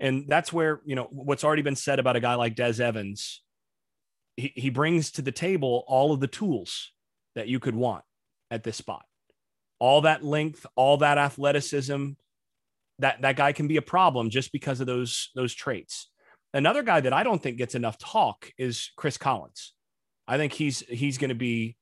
and 0.00 0.24
that's 0.26 0.52
where, 0.52 0.80
you 0.86 0.96
know, 0.96 1.08
what's 1.10 1.44
already 1.44 1.62
been 1.62 1.76
said 1.76 1.98
about 1.98 2.16
a 2.16 2.20
guy 2.20 2.34
like 2.34 2.56
Des 2.56 2.82
Evans, 2.82 3.42
he, 4.36 4.52
he 4.56 4.70
brings 4.70 5.12
to 5.12 5.22
the 5.22 5.30
table 5.30 5.84
all 5.86 6.12
of 6.12 6.20
the 6.20 6.26
tools 6.26 6.92
that 7.34 7.48
you 7.48 7.60
could 7.60 7.74
want 7.76 8.02
at 8.50 8.64
this 8.64 8.78
spot. 8.78 9.04
All 9.78 10.00
that 10.02 10.24
length, 10.24 10.66
all 10.74 10.96
that 10.98 11.18
athleticism, 11.18 12.12
that 12.98 13.22
that 13.22 13.36
guy 13.36 13.52
can 13.52 13.68
be 13.68 13.76
a 13.76 13.82
problem 13.82 14.30
just 14.30 14.52
because 14.52 14.80
of 14.80 14.86
those 14.86 15.30
those 15.34 15.54
traits. 15.54 16.10
Another 16.52 16.82
guy 16.82 17.00
that 17.00 17.12
I 17.12 17.22
don't 17.22 17.42
think 17.42 17.58
gets 17.58 17.74
enough 17.74 17.98
talk 17.98 18.50
is 18.58 18.90
Chris 18.96 19.16
Collins. 19.16 19.74
I 20.26 20.38
think 20.38 20.52
he's 20.54 20.80
he's 20.80 21.18
going 21.18 21.30
to 21.30 21.34
be 21.34 21.76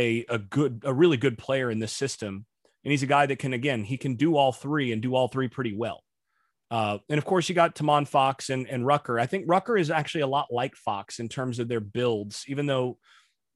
a 0.00 0.24
a 0.28 0.38
good 0.38 0.82
a 0.84 0.94
really 0.94 1.16
good 1.16 1.36
player 1.36 1.70
in 1.70 1.78
this 1.78 1.92
system, 1.92 2.46
and 2.84 2.90
he's 2.90 3.02
a 3.02 3.06
guy 3.06 3.26
that 3.26 3.38
can 3.38 3.52
again 3.52 3.84
he 3.84 3.96
can 3.96 4.16
do 4.16 4.36
all 4.36 4.52
three 4.52 4.92
and 4.92 5.02
do 5.02 5.14
all 5.14 5.28
three 5.28 5.48
pretty 5.48 5.76
well. 5.76 6.02
Uh, 6.70 6.98
and 7.08 7.18
of 7.18 7.24
course, 7.24 7.48
you 7.48 7.54
got 7.54 7.74
Tomon 7.74 8.06
Fox 8.06 8.48
and, 8.48 8.68
and 8.68 8.86
Rucker. 8.86 9.18
I 9.18 9.26
think 9.26 9.44
Rucker 9.48 9.76
is 9.76 9.90
actually 9.90 10.20
a 10.20 10.28
lot 10.28 10.46
like 10.52 10.76
Fox 10.76 11.18
in 11.18 11.28
terms 11.28 11.58
of 11.58 11.66
their 11.66 11.80
builds, 11.80 12.44
even 12.46 12.66
though 12.66 12.96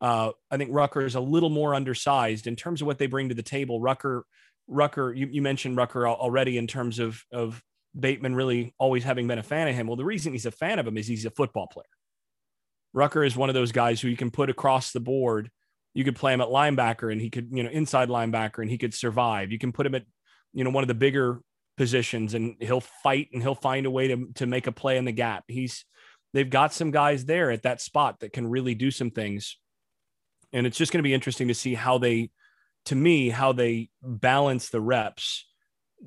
uh, 0.00 0.32
I 0.50 0.56
think 0.56 0.70
Rucker 0.72 1.06
is 1.06 1.14
a 1.14 1.20
little 1.20 1.50
more 1.50 1.74
undersized 1.74 2.46
in 2.48 2.56
terms 2.56 2.82
of 2.82 2.86
what 2.86 2.98
they 2.98 3.06
bring 3.06 3.28
to 3.28 3.34
the 3.34 3.42
table. 3.42 3.80
Rucker, 3.80 4.24
Rucker, 4.66 5.14
you, 5.14 5.28
you 5.30 5.42
mentioned 5.42 5.76
Rucker 5.76 6.08
already 6.08 6.58
in 6.58 6.66
terms 6.66 6.98
of, 6.98 7.22
of 7.32 7.62
Bateman 7.98 8.34
really 8.34 8.74
always 8.78 9.04
having 9.04 9.28
been 9.28 9.38
a 9.38 9.44
fan 9.44 9.68
of 9.68 9.76
him. 9.76 9.86
Well, 9.86 9.96
the 9.96 10.04
reason 10.04 10.32
he's 10.32 10.46
a 10.46 10.50
fan 10.50 10.80
of 10.80 10.86
him 10.86 10.98
is 10.98 11.06
he's 11.06 11.24
a 11.24 11.30
football 11.30 11.68
player. 11.68 11.86
Rucker 12.92 13.22
is 13.22 13.36
one 13.36 13.48
of 13.48 13.54
those 13.54 13.72
guys 13.72 14.00
who 14.00 14.08
you 14.08 14.16
can 14.16 14.32
put 14.32 14.50
across 14.50 14.92
the 14.92 15.00
board. 15.00 15.50
You 15.94 16.04
could 16.04 16.16
play 16.16 16.32
him 16.34 16.40
at 16.40 16.48
linebacker 16.48 17.10
and 17.10 17.20
he 17.20 17.30
could, 17.30 17.48
you 17.52 17.62
know, 17.62 17.70
inside 17.70 18.08
linebacker 18.08 18.58
and 18.58 18.70
he 18.70 18.78
could 18.78 18.94
survive. 18.94 19.52
You 19.52 19.58
can 19.58 19.72
put 19.72 19.86
him 19.86 19.94
at, 19.94 20.04
you 20.52 20.64
know, 20.64 20.70
one 20.70 20.84
of 20.84 20.88
the 20.88 20.94
bigger 20.94 21.40
positions 21.76 22.34
and 22.34 22.56
he'll 22.60 22.80
fight 22.80 23.28
and 23.32 23.42
he'll 23.42 23.54
find 23.54 23.86
a 23.86 23.90
way 23.90 24.08
to, 24.08 24.28
to 24.34 24.46
make 24.46 24.66
a 24.66 24.72
play 24.72 24.96
in 24.96 25.04
the 25.04 25.12
gap. 25.12 25.44
He's 25.48 25.84
they've 26.32 26.50
got 26.50 26.74
some 26.74 26.90
guys 26.90 27.24
there 27.24 27.50
at 27.50 27.62
that 27.62 27.80
spot 27.80 28.20
that 28.20 28.32
can 28.32 28.46
really 28.48 28.74
do 28.74 28.90
some 28.90 29.10
things. 29.10 29.56
And 30.52 30.66
it's 30.66 30.78
just 30.78 30.92
going 30.92 30.98
to 30.98 31.08
be 31.08 31.14
interesting 31.14 31.48
to 31.48 31.54
see 31.54 31.74
how 31.74 31.98
they 31.98 32.30
to 32.86 32.94
me 32.94 33.30
how 33.30 33.52
they 33.52 33.88
balance 34.02 34.68
the 34.68 34.80
reps 34.80 35.46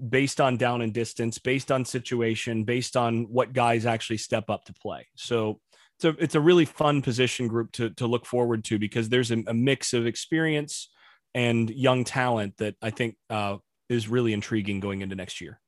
based 0.09 0.39
on 0.39 0.57
down 0.57 0.81
and 0.81 0.93
distance, 0.93 1.39
based 1.39 1.71
on 1.71 1.85
situation, 1.85 2.63
based 2.63 2.95
on 2.95 3.23
what 3.23 3.53
guys 3.53 3.85
actually 3.85 4.17
step 4.17 4.49
up 4.49 4.65
to 4.65 4.73
play. 4.73 5.07
So 5.15 5.59
it's 5.97 6.05
a 6.05 6.23
it's 6.23 6.35
a 6.35 6.39
really 6.39 6.65
fun 6.65 7.01
position 7.01 7.47
group 7.47 7.71
to 7.73 7.89
to 7.91 8.05
look 8.05 8.25
forward 8.25 8.63
to 8.65 8.77
because 8.77 9.09
there's 9.09 9.31
a, 9.31 9.43
a 9.47 9.53
mix 9.53 9.93
of 9.93 10.05
experience 10.05 10.89
and 11.33 11.69
young 11.69 12.03
talent 12.03 12.57
that 12.57 12.75
I 12.81 12.91
think 12.91 13.15
uh, 13.29 13.57
is 13.89 14.07
really 14.07 14.33
intriguing 14.33 14.79
going 14.79 15.01
into 15.01 15.15
next 15.15 15.41
year. 15.41 15.59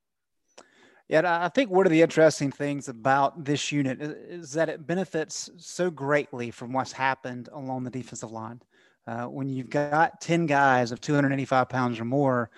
Yeah, 1.07 1.43
I 1.43 1.49
think 1.49 1.71
one 1.71 1.87
of 1.87 1.91
the 1.91 2.03
interesting 2.03 2.51
things 2.51 2.87
about 2.87 3.43
this 3.43 3.71
unit 3.71 3.99
is, 3.99 4.51
that 4.51 4.69
it 4.69 4.85
benefits 4.85 5.49
so 5.57 5.89
greatly 5.89 6.51
from 6.51 6.71
what's 6.71 6.91
happened 6.91 7.49
along 7.51 7.83
the 7.83 7.89
defensive 7.89 8.31
line. 8.31 8.61
Uh, 9.07 9.25
when 9.25 9.49
you've 9.49 9.71
got 9.71 10.21
10 10.21 10.45
guys 10.45 10.91
of 10.91 11.01
285 11.01 11.67
pounds 11.67 11.99
or 11.99 12.05
more, 12.05 12.51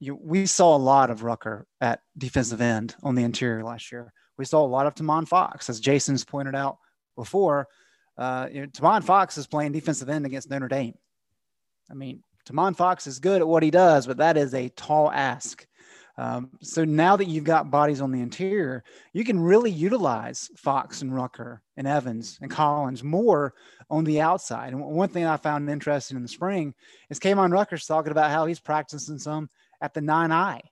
you, 0.00 0.18
we 0.22 0.44
saw 0.44 0.76
a 0.76 0.78
lot 0.78 1.08
of 1.08 1.22
Rucker 1.22 1.66
at 1.80 2.00
defensive 2.18 2.60
end 2.60 2.94
on 3.02 3.14
the 3.14 3.22
interior 3.22 3.64
last 3.64 3.90
year. 3.90 4.12
We 4.42 4.46
saw 4.46 4.64
a 4.64 4.66
lot 4.66 4.88
of 4.88 4.96
Tomon 4.96 5.28
Fox, 5.28 5.70
as 5.70 5.78
Jason's 5.78 6.24
pointed 6.24 6.56
out 6.56 6.78
before. 7.14 7.68
Uh, 8.18 8.48
you 8.50 8.60
know, 8.62 8.66
Tomon 8.66 9.04
Fox 9.04 9.38
is 9.38 9.46
playing 9.46 9.70
defensive 9.70 10.08
end 10.08 10.26
against 10.26 10.50
Notre 10.50 10.66
Dame. 10.66 10.94
I 11.88 11.94
mean, 11.94 12.24
Tomon 12.44 12.74
Fox 12.74 13.06
is 13.06 13.20
good 13.20 13.40
at 13.40 13.46
what 13.46 13.62
he 13.62 13.70
does, 13.70 14.04
but 14.04 14.16
that 14.16 14.36
is 14.36 14.52
a 14.52 14.68
tall 14.70 15.12
ask. 15.12 15.64
Um, 16.18 16.50
so 16.60 16.84
now 16.84 17.14
that 17.14 17.28
you've 17.28 17.44
got 17.44 17.70
bodies 17.70 18.00
on 18.00 18.10
the 18.10 18.20
interior, 18.20 18.82
you 19.12 19.24
can 19.24 19.38
really 19.38 19.70
utilize 19.70 20.50
Fox 20.56 21.02
and 21.02 21.14
Rucker 21.14 21.62
and 21.76 21.86
Evans 21.86 22.40
and 22.42 22.50
Collins 22.50 23.04
more 23.04 23.54
on 23.90 24.02
the 24.02 24.20
outside. 24.20 24.72
And 24.72 24.82
one 24.82 25.08
thing 25.08 25.24
I 25.24 25.36
found 25.36 25.70
interesting 25.70 26.16
in 26.16 26.22
the 26.24 26.28
spring 26.28 26.74
is 27.10 27.20
Kaimon 27.20 27.52
Rucker's 27.52 27.86
talking 27.86 28.10
about 28.10 28.32
how 28.32 28.46
he's 28.46 28.58
practicing 28.58 29.20
some 29.20 29.48
at 29.80 29.94
the 29.94 30.00
nine 30.00 30.32
eye, 30.32 30.62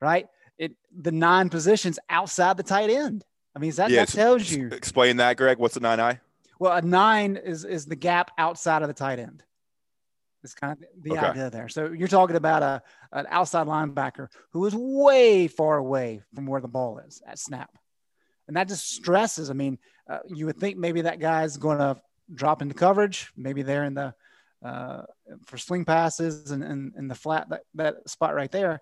right? 0.00 0.28
It 0.58 0.72
the 0.96 1.12
nine 1.12 1.48
positions 1.48 1.98
outside 2.08 2.56
the 2.56 2.62
tight 2.62 2.90
end. 2.90 3.24
I 3.54 3.58
mean, 3.58 3.72
that, 3.72 3.90
yeah, 3.90 4.04
that 4.04 4.12
tells 4.12 4.50
you. 4.50 4.68
Explain 4.68 5.18
that, 5.18 5.36
Greg. 5.36 5.58
What's 5.58 5.76
a 5.76 5.80
nine 5.80 6.00
eye? 6.00 6.20
Well, 6.58 6.72
a 6.72 6.82
nine 6.82 7.36
is 7.36 7.64
is 7.64 7.86
the 7.86 7.96
gap 7.96 8.30
outside 8.38 8.82
of 8.82 8.88
the 8.88 8.94
tight 8.94 9.18
end. 9.18 9.42
It's 10.44 10.54
kind 10.54 10.72
of 10.72 10.78
the 11.02 11.12
okay. 11.12 11.26
idea 11.26 11.50
there. 11.50 11.68
So 11.68 11.92
you're 11.92 12.08
talking 12.08 12.36
about 12.36 12.62
a 12.62 12.82
an 13.12 13.26
outside 13.30 13.66
linebacker 13.66 14.28
who 14.52 14.64
is 14.66 14.74
way 14.74 15.48
far 15.48 15.76
away 15.76 16.22
from 16.34 16.46
where 16.46 16.60
the 16.60 16.68
ball 16.68 16.98
is 16.98 17.22
at 17.26 17.38
snap, 17.38 17.70
and 18.48 18.56
that 18.56 18.68
just 18.68 18.90
stresses. 18.90 19.50
I 19.50 19.54
mean, 19.54 19.78
uh, 20.08 20.18
you 20.28 20.46
would 20.46 20.58
think 20.58 20.76
maybe 20.76 21.02
that 21.02 21.20
guy's 21.20 21.56
going 21.56 21.78
to 21.78 22.00
drop 22.34 22.62
into 22.62 22.74
coverage. 22.74 23.32
Maybe 23.36 23.62
they're 23.62 23.84
in 23.84 23.94
the 23.94 24.14
uh, 24.64 25.02
for 25.46 25.58
sling 25.58 25.84
passes 25.84 26.50
and, 26.50 26.62
and, 26.62 26.92
and 26.96 27.10
the 27.10 27.14
flat 27.14 27.48
that, 27.50 27.62
that 27.74 28.08
spot 28.08 28.34
right 28.34 28.50
there. 28.50 28.80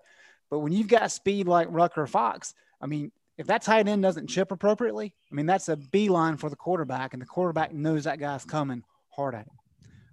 But 0.51 0.59
when 0.59 0.73
you've 0.73 0.89
got 0.89 1.11
speed 1.11 1.47
like 1.47 1.67
Rucker 1.71 2.05
Fox, 2.05 2.53
I 2.79 2.85
mean, 2.85 3.11
if 3.37 3.47
that 3.47 3.63
tight 3.63 3.87
end 3.87 4.03
doesn't 4.03 4.27
chip 4.27 4.51
appropriately, 4.51 5.15
I 5.31 5.35
mean, 5.35 5.47
that's 5.47 5.69
a 5.69 5.77
beeline 5.77 6.37
for 6.37 6.49
the 6.49 6.55
quarterback, 6.55 7.13
and 7.13 7.21
the 7.21 7.25
quarterback 7.25 7.73
knows 7.73 8.03
that 8.03 8.19
guy's 8.19 8.45
coming 8.45 8.83
hard 9.09 9.33
at 9.33 9.47
him. 9.47 9.55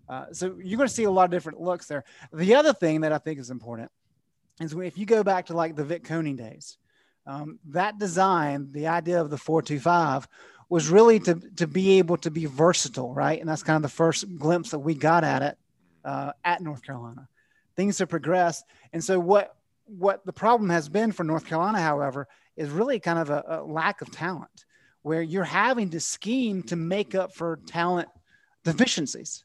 Uh, 0.09 0.25
so 0.33 0.59
you're 0.63 0.79
going 0.79 0.89
to 0.89 0.95
see 0.95 1.05
a 1.05 1.11
lot 1.11 1.25
of 1.25 1.31
different 1.31 1.61
looks 1.61 1.87
there. 1.87 2.05
The 2.33 2.55
other 2.55 2.73
thing 2.73 3.03
that 3.03 3.13
I 3.13 3.19
think 3.19 3.39
is 3.39 3.51
important 3.51 3.91
is 4.61 4.73
if 4.73 4.97
you 4.97 5.05
go 5.05 5.23
back 5.23 5.47
to 5.47 5.55
like 5.55 5.77
the 5.77 5.85
Vic 5.85 6.05
Koenning 6.05 6.39
days, 6.39 6.79
um, 7.27 7.59
that 7.67 7.99
design, 7.99 8.69
the 8.73 8.87
idea 8.87 9.21
of 9.21 9.29
the 9.29 9.37
425 9.37 10.27
was 10.71 10.89
really 10.89 11.19
to, 11.21 11.35
to 11.57 11.67
be 11.67 11.99
able 11.99 12.17
to 12.19 12.31
be 12.31 12.47
versatile, 12.47 13.13
right? 13.13 13.39
And 13.39 13.49
that's 13.49 13.63
kind 13.63 13.77
of 13.77 13.83
the 13.83 13.95
first 13.95 14.25
glimpse 14.39 14.71
that 14.71 14.79
we 14.79 14.95
got 14.95 15.25
at 15.25 15.43
it 15.43 15.59
uh, 16.05 16.33
at 16.45 16.63
North 16.63 16.83
Carolina. 16.83 17.29
Things 17.77 17.99
have 17.99 18.09
progressed. 18.09 18.65
And 18.93 19.05
so 19.05 19.19
what, 19.19 19.55
what 19.89 20.25
the 20.27 20.33
problem 20.33 20.71
has 20.71 20.89
been 20.89 21.13
for 21.13 21.25
North 21.25 21.47
Carolina, 21.47 21.81
however, 21.81 22.29
is 22.57 22.71
really 22.71 23.01
kind 23.01 23.19
of 23.19 23.31
a, 23.31 23.45
a 23.49 23.63
lack 23.65 24.01
of 24.03 24.11
talent 24.11 24.65
where 25.03 25.23
you're 25.23 25.45
having 25.45 25.91
to 25.91 26.01
scheme 26.01 26.63
to 26.65 26.77
make 26.77 27.15
up 27.15 27.35
for 27.35 27.61
talent 27.67 28.09
deficiencies 28.65 29.45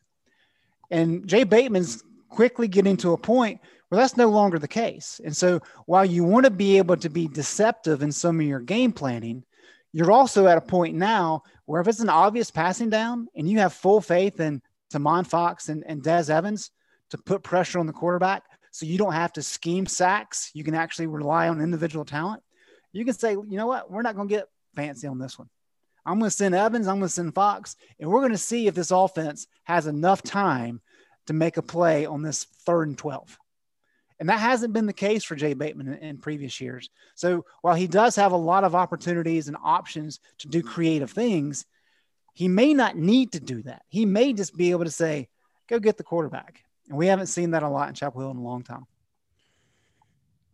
and 0.94 1.28
Jay 1.28 1.44
Bateman's 1.44 2.04
quickly 2.30 2.68
getting 2.68 2.98
to 2.98 3.14
a 3.14 3.18
point 3.18 3.60
where 3.90 4.00
that's 4.00 4.16
no 4.16 4.30
longer 4.30 4.60
the 4.60 4.68
case. 4.68 5.20
And 5.26 5.36
so 5.36 5.60
while 5.88 6.06
you 6.06 6.24
want 6.24 6.46
to 6.46 6.52
be 6.52 6.78
able 6.78 6.98
to 6.98 7.10
be 7.10 7.28
deceptive 7.28 8.04
in 8.04 8.12
some 8.12 8.40
of 8.40 8.46
your 8.46 8.60
game 8.60 8.92
planning, 8.92 9.44
you're 9.92 10.12
also 10.12 10.48
at 10.48 10.58
a 10.58 10.62
point 10.62 10.96
now 10.96 11.42
where 11.66 11.82
if 11.82 11.88
it's 11.88 12.00
an 12.00 12.10
obvious 12.10 12.52
passing 12.52 12.90
down 12.90 13.28
and 13.36 13.50
you 13.50 13.60
have 13.60 13.74
full 13.74 14.02
faith 14.02 14.40
in 14.40 14.62
Tomon 14.92 15.26
Fox 15.26 15.70
and, 15.70 15.84
and 15.88 16.04
Des 16.04 16.32
Evans 16.32 16.70
to 17.10 17.18
put 17.18 17.44
pressure 17.44 17.80
on 17.80 17.88
the 17.88 17.94
quarterback 17.94 18.44
so 18.74 18.88
you 18.88 18.98
don't 18.98 19.14
have 19.14 19.32
to 19.34 19.44
scheme 19.44 19.86
sacks, 19.86 20.50
you 20.56 20.64
can 20.64 20.74
actually 20.74 21.06
rely 21.06 21.48
on 21.48 21.62
individual 21.62 22.04
talent. 22.04 22.42
You 22.92 23.06
can 23.06 23.14
say, 23.14 23.34
you 23.34 23.46
know 23.52 23.68
what, 23.68 23.92
we're 23.92 24.02
not 24.02 24.16
going 24.16 24.28
to 24.28 24.34
get 24.34 24.48
fancy 24.76 25.06
on 25.06 25.20
this 25.20 25.38
one. 25.38 25.48
I'm 26.08 26.18
going 26.18 26.32
to 26.32 26.36
send 26.36 26.56
Evans, 26.56 26.88
I'm 26.88 26.98
going 26.98 27.08
to 27.08 27.14
send 27.14 27.36
Fox, 27.36 27.76
and 28.00 28.10
we're 28.10 28.22
going 28.22 28.32
to 28.32 28.38
see 28.38 28.66
if 28.66 28.74
this 28.74 28.90
offense 28.90 29.46
has 29.66 29.86
enough 29.86 30.24
time 30.24 30.82
to 31.28 31.34
make 31.34 31.58
a 31.58 31.62
play 31.62 32.08
on 32.08 32.24
this 32.24 32.46
third 32.66 32.88
and 32.88 32.98
12. 32.98 33.38
And 34.20 34.30
that 34.30 34.40
hasn't 34.40 34.74
been 34.74 34.88
the 34.88 34.92
case 34.92 35.24
for 35.24 35.36
Jay 35.36 35.54
Bateman 35.54 35.90
in, 35.90 36.00
in, 36.00 36.18
previous 36.18 36.60
years. 36.60 36.90
So 37.14 37.46
while 37.62 37.76
he 37.76 37.86
does 37.86 38.16
have 38.16 38.32
a 38.32 38.38
lot 38.38 38.64
of 38.64 38.74
opportunities 38.74 39.48
and 39.48 39.58
options 39.64 40.20
to 40.40 40.48
do 40.48 40.64
creative 40.64 41.12
things, 41.12 41.66
he 42.34 42.48
may 42.48 42.74
not 42.74 42.98
need 42.98 43.34
to 43.34 43.40
do 43.40 43.62
that. 43.64 43.84
He 43.88 44.08
may 44.08 44.34
just 44.34 44.58
be 44.58 44.72
able 44.72 44.86
to 44.86 44.92
say, 44.92 45.30
go 45.68 45.80
get 45.80 45.98
the 45.98 46.04
quarterback. 46.04 46.64
And 46.90 46.98
we 46.98 47.08
haven't 47.08 47.28
seen 47.28 47.52
that 47.52 47.64
a 47.64 47.70
lot 47.70 47.90
in 47.90 47.96
Chapel 47.96 48.22
Hill 48.22 48.32
in 48.32 48.38
a 48.38 48.42
long 48.42 48.64
time. 48.64 48.86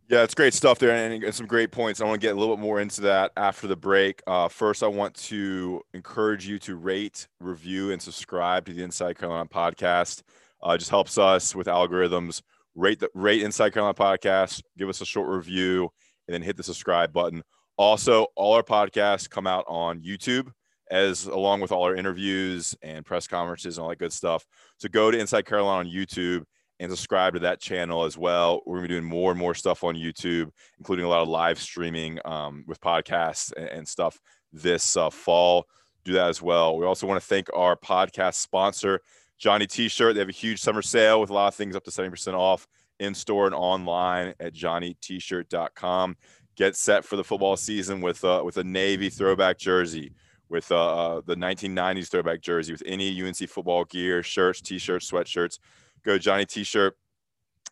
Yeah, 0.08 0.24
it's 0.24 0.34
great 0.34 0.54
stuff 0.54 0.80
there 0.80 0.90
and, 0.90 1.32
some 1.32 1.46
great 1.46 1.70
points. 1.70 2.00
I 2.00 2.04
want 2.04 2.20
to 2.20 2.26
get 2.26 2.34
a 2.34 2.38
little 2.38 2.56
bit 2.56 2.62
more 2.62 2.80
into 2.80 3.02
that 3.02 3.30
after 3.36 3.68
the 3.68 3.76
break. 3.76 4.20
Uh, 4.26 4.48
first, 4.48 4.82
I 4.82 4.88
want 4.88 5.14
to 5.14 5.82
encourage 5.94 6.48
you 6.48 6.58
to 6.60 6.74
rate, 6.74 7.28
review, 7.38 7.92
and 7.92 8.02
subscribe 8.02 8.66
to 8.66 8.72
the 8.72 8.82
Inside 8.82 9.18
Carolina 9.18 9.48
podcast. 9.48 10.22
Uh, 10.60 10.76
just 10.76 10.90
helps 10.90 11.16
us 11.16 11.54
with 11.54 11.68
algorithms. 11.68 12.42
Rate 12.74 12.98
the 12.98 13.08
rate 13.14 13.42
Inside 13.42 13.72
Carolina 13.72 13.94
podcast. 13.94 14.62
Give 14.76 14.88
us 14.88 15.00
a 15.00 15.06
short 15.06 15.28
review, 15.28 15.92
and 16.26 16.34
then 16.34 16.42
hit 16.42 16.56
the 16.56 16.64
subscribe 16.64 17.12
button. 17.12 17.44
Also, 17.76 18.26
all 18.34 18.54
our 18.54 18.64
podcasts 18.64 19.30
come 19.30 19.46
out 19.46 19.64
on 19.68 20.00
YouTube, 20.00 20.50
as 20.90 21.26
along 21.26 21.60
with 21.60 21.72
all 21.72 21.84
our 21.84 21.94
interviews 21.94 22.74
and 22.82 23.04
press 23.04 23.26
conferences 23.26 23.78
and 23.78 23.82
all 23.82 23.90
that 23.90 23.98
good 23.98 24.12
stuff. 24.12 24.44
So 24.78 24.88
go 24.88 25.10
to 25.10 25.18
Inside 25.18 25.46
Carolina 25.46 25.88
on 25.88 25.94
YouTube 25.94 26.44
and 26.80 26.90
subscribe 26.90 27.34
to 27.34 27.40
that 27.40 27.60
channel 27.60 28.04
as 28.04 28.16
well. 28.18 28.62
We're 28.66 28.76
gonna 28.76 28.88
be 28.88 28.94
doing 28.94 29.04
more 29.04 29.30
and 29.30 29.38
more 29.38 29.54
stuff 29.54 29.84
on 29.84 29.94
YouTube, 29.94 30.50
including 30.78 31.04
a 31.04 31.08
lot 31.08 31.22
of 31.22 31.28
live 31.28 31.58
streaming 31.58 32.18
um, 32.24 32.64
with 32.66 32.80
podcasts 32.80 33.52
and, 33.56 33.68
and 33.68 33.88
stuff 33.88 34.18
this 34.52 34.96
uh, 34.96 35.10
fall. 35.10 35.66
Do 36.04 36.14
that 36.14 36.28
as 36.28 36.40
well. 36.40 36.76
We 36.76 36.86
also 36.86 37.06
want 37.06 37.20
to 37.20 37.26
thank 37.26 37.48
our 37.54 37.76
podcast 37.76 38.34
sponsor, 38.34 39.00
Johnny 39.38 39.66
T-shirt. 39.66 40.14
They 40.14 40.20
have 40.20 40.30
a 40.30 40.32
huge 40.32 40.60
summer 40.60 40.80
sale 40.80 41.20
with 41.20 41.28
a 41.28 41.34
lot 41.34 41.48
of 41.48 41.54
things 41.54 41.76
up 41.76 41.84
to 41.84 41.90
70% 41.90 42.32
off 42.32 42.66
in 43.00 43.14
store 43.14 43.46
and 43.46 43.54
online 43.54 44.34
at 44.40 44.54
johnnytshirt.com. 44.54 46.16
Get 46.56 46.76
set 46.76 47.04
for 47.04 47.16
the 47.16 47.24
football 47.24 47.56
season 47.56 48.00
with 48.00 48.24
uh, 48.24 48.42
with 48.44 48.56
a 48.56 48.64
navy 48.64 49.10
throwback 49.10 49.58
jersey, 49.58 50.12
with 50.50 50.70
uh, 50.70 51.16
uh 51.16 51.20
the 51.24 51.36
1990s 51.36 52.08
throwback 52.08 52.42
jersey, 52.42 52.72
with 52.72 52.82
any 52.84 53.22
UNC 53.22 53.48
football 53.48 53.84
gear, 53.84 54.22
shirts, 54.22 54.60
t-shirts, 54.60 55.10
sweatshirts 55.10 55.58
go 56.04 56.14
to 56.14 56.18
Johnny 56.18 56.44
T-shirt 56.44 56.96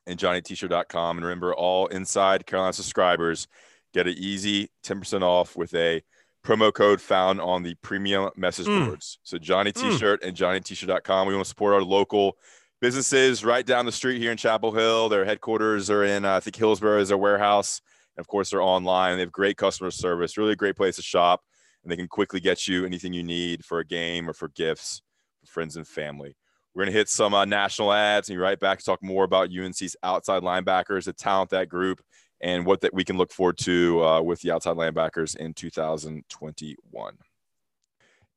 and 0.06 0.18
johnnytshirt.com. 0.18 1.18
And 1.18 1.24
remember, 1.24 1.54
all 1.54 1.86
inside 1.88 2.46
Carolina 2.46 2.72
subscribers 2.72 3.46
get 3.92 4.06
an 4.06 4.14
easy 4.16 4.70
10% 4.84 5.22
off 5.22 5.56
with 5.56 5.74
a 5.74 6.02
promo 6.44 6.72
code 6.72 7.00
found 7.00 7.40
on 7.40 7.62
the 7.62 7.74
premium 7.82 8.30
message 8.36 8.66
mm. 8.66 8.86
boards. 8.86 9.18
So 9.22 9.38
Johnny 9.38 9.72
hmm. 9.74 9.90
T-shirt 9.90 10.22
mm. 10.22 10.28
and 10.28 10.36
johnnytshirt.com. 10.36 11.28
We 11.28 11.34
want 11.34 11.44
to 11.44 11.48
support 11.48 11.74
our 11.74 11.82
local 11.82 12.36
businesses 12.80 13.44
right 13.44 13.66
down 13.66 13.86
the 13.86 13.92
street 13.92 14.20
here 14.20 14.30
in 14.30 14.36
Chapel 14.36 14.72
Hill. 14.72 15.08
Their 15.08 15.24
headquarters 15.24 15.90
are 15.90 16.04
in, 16.04 16.24
uh, 16.24 16.36
I 16.36 16.40
think 16.40 16.56
Hillsborough 16.56 17.00
is 17.00 17.08
their 17.08 17.18
warehouse. 17.18 17.80
And 18.16 18.22
of 18.22 18.28
course, 18.28 18.50
they're 18.50 18.62
online. 18.62 19.16
They 19.16 19.22
have 19.22 19.32
great 19.32 19.56
customer 19.56 19.90
service, 19.90 20.38
really 20.38 20.52
a 20.52 20.56
great 20.56 20.76
place 20.76 20.96
to 20.96 21.02
shop, 21.02 21.42
and 21.88 21.92
they 21.94 21.96
can 21.96 22.08
quickly 22.08 22.38
get 22.38 22.68
you 22.68 22.84
anything 22.84 23.14
you 23.14 23.22
need 23.22 23.64
for 23.64 23.78
a 23.78 23.84
game 23.84 24.28
or 24.28 24.34
for 24.34 24.48
gifts 24.48 25.00
for 25.40 25.46
friends 25.50 25.74
and 25.74 25.88
family. 25.88 26.36
We're 26.74 26.82
going 26.84 26.92
to 26.92 26.98
hit 26.98 27.08
some 27.08 27.32
uh, 27.32 27.46
national 27.46 27.94
ads 27.94 28.28
and 28.28 28.36
be 28.36 28.42
right 28.42 28.60
back 28.60 28.78
to 28.78 28.84
talk 28.84 29.02
more 29.02 29.24
about 29.24 29.48
UNC's 29.50 29.96
outside 30.02 30.42
linebackers, 30.42 31.04
the 31.04 31.14
talent 31.14 31.48
that 31.48 31.70
group, 31.70 32.02
and 32.42 32.66
what 32.66 32.82
that 32.82 32.92
we 32.92 33.04
can 33.04 33.16
look 33.16 33.32
forward 33.32 33.56
to 33.60 34.04
uh, 34.04 34.20
with 34.20 34.38
the 34.42 34.50
outside 34.50 34.76
linebackers 34.76 35.34
in 35.36 35.54
2021. 35.54 37.14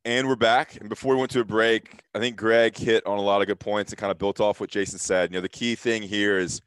And 0.05 0.27
we're 0.29 0.38
back. 0.38 0.77
And 0.79 0.88
before 0.88 1.13
we 1.15 1.20
went 1.20 1.31
to 1.31 1.41
a 1.41 1.46
break, 1.46 2.00
I 2.15 2.20
think 2.20 2.38
Greg 2.38 2.77
hit 2.77 3.05
on 3.05 3.17
a 3.17 3.22
lot 3.22 3.41
of 3.41 3.48
good 3.48 3.60
points 3.60 3.91
and 3.91 4.00
kind 4.00 4.12
of 4.12 4.17
built 4.17 4.39
off 4.39 4.62
what 4.62 4.70
Jason 4.70 4.98
said. 4.98 5.29
You 5.29 5.39
know, 5.39 5.41
the 5.41 5.50
key 5.50 5.75
thing 5.75 6.03
here 6.03 6.39
is 6.39 6.62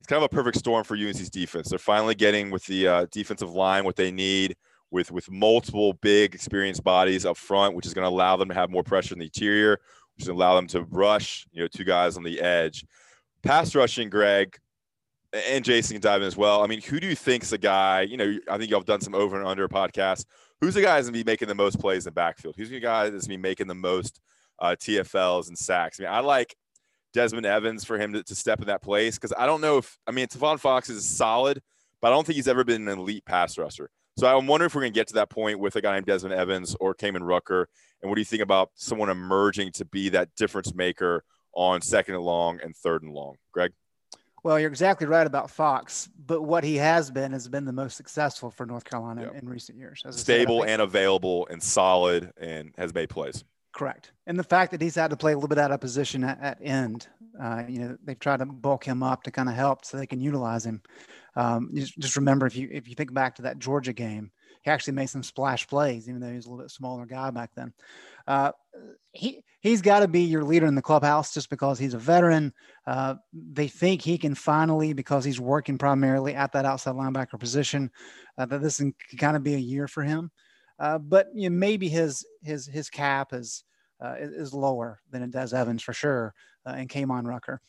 it's 0.00 0.08
kind 0.08 0.24
of 0.24 0.24
a 0.24 0.34
perfect 0.34 0.58
storm 0.58 0.82
for 0.82 0.96
UNC's 0.96 1.30
defense. 1.30 1.68
They're 1.68 1.78
finally 1.78 2.16
getting 2.16 2.50
with 2.50 2.66
the 2.66 2.88
uh, 2.88 3.06
defensive 3.12 3.52
line 3.52 3.84
what 3.84 3.94
they 3.94 4.10
need 4.10 4.56
with 4.90 5.10
with 5.10 5.30
multiple 5.30 5.94
big 5.94 6.34
experienced 6.34 6.84
bodies 6.84 7.26
up 7.26 7.36
front, 7.36 7.74
which 7.74 7.86
is 7.86 7.94
going 7.94 8.04
to 8.04 8.08
allow 8.08 8.36
them 8.36 8.48
to 8.48 8.54
have 8.54 8.70
more 8.70 8.82
pressure 8.82 9.14
in 9.14 9.18
the 9.18 9.26
interior, 9.26 9.78
which 10.16 10.24
is 10.24 10.28
allow 10.28 10.54
them 10.54 10.66
to 10.68 10.82
rush, 10.84 11.46
you 11.52 11.62
know, 11.62 11.68
two 11.68 11.84
guys 11.84 12.16
on 12.16 12.22
the 12.22 12.40
edge. 12.40 12.84
Pass 13.42 13.74
rushing, 13.74 14.10
Greg, 14.10 14.56
and 15.32 15.64
Jason 15.64 15.94
can 15.94 16.00
dive 16.00 16.22
in 16.22 16.26
as 16.26 16.36
well. 16.36 16.62
I 16.62 16.66
mean, 16.66 16.80
who 16.80 17.00
do 17.00 17.06
you 17.06 17.14
think 17.14 17.42
is 17.42 17.50
the 17.50 17.58
guy? 17.58 18.02
You 18.02 18.16
know, 18.16 18.38
I 18.48 18.58
think 18.58 18.70
y'all 18.70 18.80
have 18.80 18.86
done 18.86 19.00
some 19.00 19.14
over 19.14 19.38
and 19.38 19.46
under 19.46 19.68
podcasts. 19.68 20.24
Who's 20.60 20.74
the 20.74 20.82
guy 20.82 20.96
that's 20.96 21.08
gonna 21.08 21.18
be 21.18 21.24
making 21.24 21.48
the 21.48 21.54
most 21.54 21.78
plays 21.78 22.06
in 22.06 22.10
the 22.10 22.12
backfield? 22.12 22.54
Who's 22.56 22.70
the 22.70 22.80
guy 22.80 23.10
that's 23.10 23.26
gonna 23.26 23.36
be 23.36 23.42
making 23.42 23.66
the 23.66 23.74
most 23.74 24.20
uh, 24.58 24.76
TFLs 24.78 25.48
and 25.48 25.58
sacks? 25.58 26.00
I 26.00 26.04
mean, 26.04 26.12
I 26.12 26.20
like 26.20 26.56
Desmond 27.12 27.46
Evans 27.46 27.84
for 27.84 27.98
him 27.98 28.12
to, 28.12 28.22
to 28.22 28.34
step 28.34 28.60
in 28.60 28.66
that 28.66 28.82
place 28.82 29.16
because 29.16 29.32
I 29.36 29.46
don't 29.46 29.60
know 29.60 29.78
if 29.78 29.98
I 30.06 30.12
mean 30.12 30.26
Tomon 30.28 30.58
Fox 30.58 30.88
is 30.88 31.08
solid, 31.08 31.60
but 32.00 32.08
I 32.08 32.10
don't 32.10 32.26
think 32.26 32.36
he's 32.36 32.48
ever 32.48 32.64
been 32.64 32.88
an 32.88 32.98
elite 32.98 33.24
pass 33.24 33.58
rusher. 33.58 33.90
So 34.18 34.26
I'm 34.26 34.46
wondering 34.46 34.66
if 34.66 34.74
we're 34.74 34.80
gonna 34.80 34.90
get 34.90 35.08
to 35.08 35.14
that 35.14 35.28
point 35.28 35.58
with 35.58 35.76
a 35.76 35.82
guy 35.82 35.94
named 35.94 36.06
Desmond 36.06 36.34
Evans 36.34 36.74
or 36.80 36.94
Kaimon 36.94 37.20
Rucker. 37.20 37.68
And 38.00 38.08
what 38.08 38.14
do 38.14 38.20
you 38.20 38.26
think 38.26 38.42
about 38.42 38.70
someone 38.74 39.10
emerging 39.10 39.72
to 39.72 39.84
be 39.84 40.08
that 40.10 40.34
difference 40.36 40.74
maker 40.74 41.22
on 41.52 41.82
second 41.82 42.14
and 42.14 42.24
long 42.24 42.58
and 42.62 42.74
third 42.74 43.02
and 43.02 43.12
long? 43.12 43.36
Greg? 43.52 43.72
Well, 44.42 44.58
you're 44.60 44.70
exactly 44.70 45.06
right 45.06 45.26
about 45.26 45.50
Fox, 45.50 46.08
but 46.24 46.42
what 46.42 46.62
he 46.62 46.76
has 46.76 47.10
been 47.10 47.32
has 47.32 47.48
been 47.48 47.64
the 47.64 47.72
most 47.72 47.96
successful 47.96 48.50
for 48.50 48.64
North 48.64 48.84
Carolina 48.84 49.22
yep. 49.22 49.42
in 49.42 49.48
recent 49.48 49.76
years. 49.76 50.02
Stable 50.10 50.60
said, 50.60 50.70
and 50.70 50.82
available 50.82 51.46
and 51.50 51.62
solid 51.62 52.30
and 52.40 52.72
has 52.78 52.94
made 52.94 53.10
plays. 53.10 53.44
Correct. 53.72 54.12
And 54.26 54.38
the 54.38 54.44
fact 54.44 54.70
that 54.70 54.80
he's 54.80 54.94
had 54.94 55.10
to 55.10 55.16
play 55.16 55.32
a 55.32 55.34
little 55.34 55.48
bit 55.48 55.58
out 55.58 55.72
of 55.72 55.80
position 55.80 56.24
at, 56.24 56.40
at 56.40 56.58
end, 56.62 57.08
uh, 57.38 57.64
you 57.68 57.80
know, 57.80 57.98
they've 58.04 58.18
tried 58.18 58.38
to 58.38 58.46
bulk 58.46 58.84
him 58.84 59.02
up 59.02 59.24
to 59.24 59.30
kind 59.30 59.48
of 59.48 59.54
help 59.54 59.84
so 59.84 59.98
they 59.98 60.06
can 60.06 60.20
utilize 60.20 60.64
him. 60.64 60.80
Um, 61.36 61.70
just, 61.74 61.98
just 61.98 62.16
remember 62.16 62.46
if 62.46 62.56
you 62.56 62.68
if 62.72 62.88
you 62.88 62.94
think 62.94 63.12
back 63.12 63.36
to 63.36 63.42
that 63.42 63.58
Georgia 63.58 63.92
game, 63.92 64.30
he 64.62 64.70
actually 64.70 64.94
made 64.94 65.10
some 65.10 65.22
splash 65.22 65.66
plays, 65.68 66.08
even 66.08 66.20
though 66.20 66.30
he 66.30 66.36
was 66.36 66.46
a 66.46 66.48
little 66.48 66.64
bit 66.64 66.70
smaller 66.70 67.06
guy 67.06 67.30
back 67.30 67.50
then. 67.54 67.72
Uh, 68.26 68.52
he 69.12 69.44
he's 69.60 69.82
got 69.82 70.00
to 70.00 70.08
be 70.08 70.22
your 70.22 70.44
leader 70.44 70.66
in 70.66 70.74
the 70.74 70.82
clubhouse 70.82 71.34
just 71.34 71.50
because 71.50 71.78
he's 71.78 71.94
a 71.94 71.98
veteran. 71.98 72.52
Uh, 72.86 73.14
they 73.32 73.68
think 73.68 74.00
he 74.00 74.16
can 74.16 74.34
finally, 74.34 74.92
because 74.92 75.24
he's 75.24 75.40
working 75.40 75.78
primarily 75.78 76.34
at 76.34 76.52
that 76.52 76.64
outside 76.64 76.94
linebacker 76.94 77.38
position, 77.38 77.90
uh, 78.38 78.46
that 78.46 78.62
this 78.62 78.78
can 78.78 78.94
kind 79.18 79.36
of 79.36 79.42
be 79.42 79.54
a 79.54 79.58
year 79.58 79.86
for 79.86 80.02
him. 80.02 80.30
Uh, 80.78 80.98
but 80.98 81.28
you 81.34 81.48
know, 81.48 81.56
maybe 81.56 81.88
his 81.88 82.24
his 82.42 82.66
his 82.66 82.88
cap 82.90 83.32
is 83.32 83.64
uh, 84.02 84.14
is 84.18 84.54
lower 84.54 85.00
than 85.10 85.22
it 85.22 85.30
does 85.30 85.52
Evans 85.52 85.82
for 85.82 85.92
sure, 85.92 86.34
uh, 86.66 86.74
and 86.76 86.88
Kaimon 86.88 87.26
Rucker. 87.26 87.60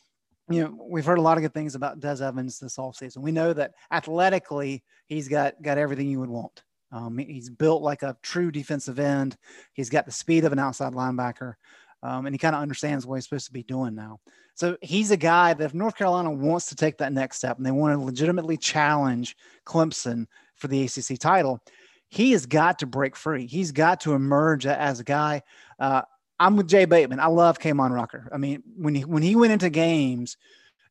You 0.50 0.64
know, 0.64 0.86
we've 0.88 1.04
heard 1.04 1.18
a 1.18 1.22
lot 1.22 1.36
of 1.36 1.42
good 1.42 1.52
things 1.52 1.74
about 1.74 2.00
Des 2.00 2.24
Evans 2.24 2.58
this 2.58 2.76
offseason. 2.76 3.18
We 3.18 3.32
know 3.32 3.52
that 3.52 3.72
athletically, 3.92 4.82
he's 5.06 5.28
got 5.28 5.60
got 5.62 5.78
everything 5.78 6.08
you 6.08 6.20
would 6.20 6.30
want. 6.30 6.62
Um, 6.90 7.18
he's 7.18 7.50
built 7.50 7.82
like 7.82 8.02
a 8.02 8.16
true 8.22 8.50
defensive 8.50 8.98
end. 8.98 9.36
He's 9.74 9.90
got 9.90 10.06
the 10.06 10.12
speed 10.12 10.44
of 10.44 10.52
an 10.52 10.58
outside 10.58 10.94
linebacker, 10.94 11.54
um, 12.02 12.26
and 12.26 12.34
he 12.34 12.38
kind 12.38 12.56
of 12.56 12.62
understands 12.62 13.06
what 13.06 13.16
he's 13.16 13.24
supposed 13.24 13.46
to 13.46 13.52
be 13.52 13.62
doing 13.62 13.94
now. 13.94 14.20
So 14.54 14.76
he's 14.80 15.10
a 15.10 15.16
guy 15.16 15.54
that 15.54 15.64
if 15.64 15.74
North 15.74 15.96
Carolina 15.96 16.30
wants 16.30 16.66
to 16.70 16.74
take 16.74 16.98
that 16.98 17.12
next 17.12 17.36
step 17.36 17.58
and 17.58 17.66
they 17.66 17.70
want 17.70 17.94
to 17.94 18.04
legitimately 18.04 18.56
challenge 18.56 19.36
Clemson 19.66 20.26
for 20.56 20.68
the 20.68 20.82
ACC 20.82 21.18
title, 21.18 21.60
he 22.08 22.32
has 22.32 22.46
got 22.46 22.78
to 22.78 22.86
break 22.86 23.14
free. 23.14 23.46
He's 23.46 23.70
got 23.70 24.00
to 24.00 24.14
emerge 24.14 24.66
as 24.66 24.98
a 24.98 25.04
guy. 25.04 25.42
Uh, 25.78 26.02
I'm 26.40 26.56
with 26.56 26.68
Jay 26.68 26.84
Bateman. 26.84 27.20
I 27.20 27.26
love 27.26 27.58
Kaimon 27.58 27.90
Rucker. 27.90 28.28
I 28.32 28.38
mean, 28.38 28.62
when 28.76 28.94
he 28.94 29.04
when 29.04 29.22
he 29.22 29.34
went 29.36 29.52
into 29.52 29.70
games, 29.70 30.36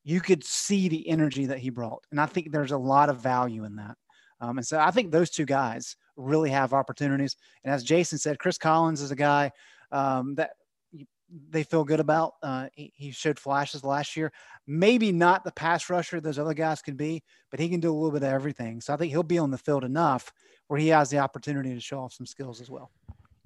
you 0.03 0.19
could 0.19 0.43
see 0.43 0.89
the 0.89 1.07
energy 1.07 1.45
that 1.45 1.59
he 1.59 1.69
brought, 1.69 2.05
and 2.11 2.19
I 2.19 2.25
think 2.25 2.51
there's 2.51 2.71
a 2.71 2.77
lot 2.77 3.09
of 3.09 3.19
value 3.19 3.63
in 3.63 3.75
that. 3.77 3.97
Um, 4.39 4.57
and 4.57 4.67
so 4.67 4.79
I 4.79 4.91
think 4.91 5.11
those 5.11 5.29
two 5.29 5.45
guys 5.45 5.95
really 6.15 6.49
have 6.49 6.73
opportunities. 6.73 7.35
And 7.63 7.73
as 7.73 7.83
Jason 7.83 8.17
said, 8.17 8.39
Chris 8.39 8.57
Collins 8.57 9.01
is 9.01 9.11
a 9.11 9.15
guy 9.15 9.51
um, 9.91 10.35
that 10.35 10.51
they 11.49 11.63
feel 11.63 11.83
good 11.83 11.99
about. 11.99 12.33
Uh, 12.41 12.67
he, 12.73 12.93
he, 12.95 13.11
showed 13.11 13.39
flashes 13.39 13.83
last 13.83 14.15
year. 14.15 14.31
Maybe 14.65 15.11
not 15.11 15.43
the 15.43 15.51
pass 15.51 15.89
rusher 15.89 16.21
those 16.21 16.39
other 16.39 16.53
guys 16.53 16.81
can 16.81 16.95
be, 16.95 17.23
but 17.51 17.59
he 17.59 17.69
can 17.69 17.79
do 17.79 17.91
a 17.91 17.95
little 17.95 18.11
bit 18.11 18.23
of 18.23 18.33
everything. 18.33 18.79
So 18.81 18.93
I 18.93 18.97
think 18.97 19.11
he'll 19.11 19.23
be 19.23 19.37
on 19.37 19.51
the 19.51 19.57
field 19.57 19.83
enough 19.83 20.31
where 20.67 20.79
he 20.79 20.89
has 20.89 21.09
the 21.09 21.19
opportunity 21.19 21.73
to 21.73 21.79
show 21.79 21.99
off 21.99 22.13
some 22.13 22.25
skills 22.25 22.61
as 22.61 22.69
well. 22.69 22.91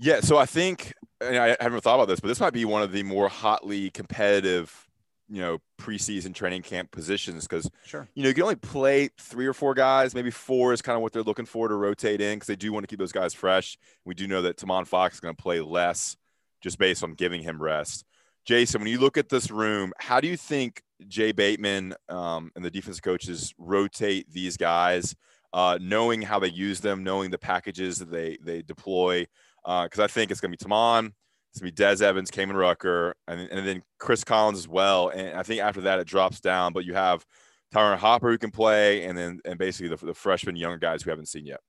Yeah, 0.02 0.20
so 0.22 0.38
I 0.38 0.48
think 0.48 0.94
I 1.22 1.56
haven't 1.60 1.82
thought 1.82 1.94
about 1.94 2.08
this, 2.08 2.20
but 2.20 2.28
this 2.28 2.40
might 2.40 2.54
be 2.54 2.66
one 2.66 2.82
of 2.82 2.92
the 2.92 3.04
more 3.04 3.30
hotly 3.30 3.92
competitive 3.92 4.88
you 5.30 5.40
know 5.40 5.60
preseason 5.80 6.36
training 6.36 6.62
camp 6.62 6.92
positions 6.92 7.48
because 7.48 7.70
sure. 7.86 8.06
you 8.16 8.24
know 8.24 8.28
you 8.28 8.34
can 8.34 8.44
only 8.44 8.56
play 8.56 9.10
three 9.20 9.46
or 9.46 9.54
four 9.54 9.76
guys. 9.76 10.16
Maybe 10.16 10.32
four 10.32 10.74
is 10.74 10.82
kind 10.82 10.96
of 10.96 11.04
what 11.04 11.14
they're 11.14 11.22
looking 11.22 11.46
for 11.46 11.68
to 11.68 11.76
rotate 11.76 12.20
in 12.20 12.36
because 12.36 12.48
they 12.48 12.56
do 12.56 12.74
want 12.74 12.84
to 12.84 12.88
keep 12.88 12.98
those 12.98 13.12
guys 13.12 13.34
fresh. 13.34 13.78
We 14.04 14.16
do 14.16 14.28
know 14.28 14.42
that 14.42 14.58
Tomon 14.58 14.88
Fox 14.88 15.16
is 15.16 15.20
going 15.20 15.36
to 15.36 15.42
play 15.42 15.62
less 15.62 16.18
just 16.62 16.80
based 16.80 17.04
on 17.04 17.14
giving 17.14 17.44
him 17.44 17.62
rest. 17.62 18.04
Jason 18.44 18.82
when 18.82 18.90
you 18.90 19.00
look 19.00 19.18
at 19.18 19.30
this 19.30 19.52
room 19.52 19.94
how 20.00 20.20
do 20.20 20.28
you 20.28 20.36
think 20.36 20.82
Jay 21.08 21.32
Bateman 21.32 21.94
um, 22.10 22.52
and 22.56 22.66
the 22.66 22.72
defense 22.72 23.00
coaches 23.00 23.54
rotate 23.60 24.32
these 24.32 24.58
guys 24.58 25.16
uh, 25.54 25.78
knowing 25.80 26.24
how 26.24 26.40
they 26.40 26.50
use 26.50 26.80
them 26.80 27.04
knowing 27.04 27.30
the 27.30 27.38
packages 27.38 28.00
that 28.00 28.10
they 28.10 28.40
they 28.42 28.64
deploy 28.64 29.28
because 29.64 30.00
uh, 30.00 30.04
I 30.04 30.08
think 30.08 30.32
it's 30.32 30.42
going 30.42 30.52
to 30.52 30.58
be 30.58 30.70
Tomon 30.70 31.12
it's 31.52 31.60
gonna 31.60 31.72
be 31.72 31.76
Des 31.76 32.04
Evans, 32.04 32.32
Kaimon 32.32 32.58
Rucker, 32.58 33.16
and, 33.28 33.42
and 33.42 33.68
then 33.68 33.84
Chris 34.00 34.24
Collins 34.24 34.58
as 34.58 34.68
well. 34.68 35.10
And 35.10 35.38
I 35.38 35.44
think 35.44 35.62
after 35.62 35.82
that 35.82 36.00
it 36.00 36.08
drops 36.08 36.40
down, 36.40 36.72
but 36.72 36.86
you 36.86 36.94
have 36.94 37.26
Tyrone 37.74 37.98
Hopper 37.98 38.30
who 38.30 38.38
can 38.38 38.52
play, 38.52 39.04
and 39.04 39.18
then 39.18 39.42
and 39.44 39.60
basically 39.60 39.94
the, 39.94 40.06
the 40.06 40.14
freshman 40.14 40.56
younger 40.56 40.78
guys 40.78 41.06
we 41.06 41.10
haven't 41.10 41.28
seen 41.28 41.46
yet. 41.46 41.60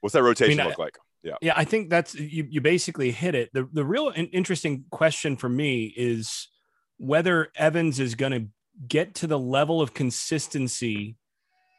What's 0.00 0.12
that 0.12 0.22
rotation 0.22 0.60
I 0.60 0.64
mean, 0.64 0.70
look 0.70 0.78
I, 0.78 0.82
like? 0.82 0.98
Yeah, 1.22 1.36
yeah, 1.40 1.54
I 1.56 1.64
think 1.64 1.88
that's 1.88 2.14
you. 2.14 2.46
You 2.48 2.60
basically 2.60 3.12
hit 3.12 3.34
it. 3.34 3.50
The 3.54 3.66
the 3.72 3.84
real 3.84 4.12
interesting 4.14 4.84
question 4.90 5.36
for 5.36 5.48
me 5.48 5.94
is 5.96 6.48
whether 6.98 7.48
Evans 7.56 7.98
is 7.98 8.14
going 8.14 8.32
to 8.32 8.48
get 8.86 9.14
to 9.16 9.26
the 9.26 9.38
level 9.38 9.80
of 9.80 9.94
consistency 9.94 11.16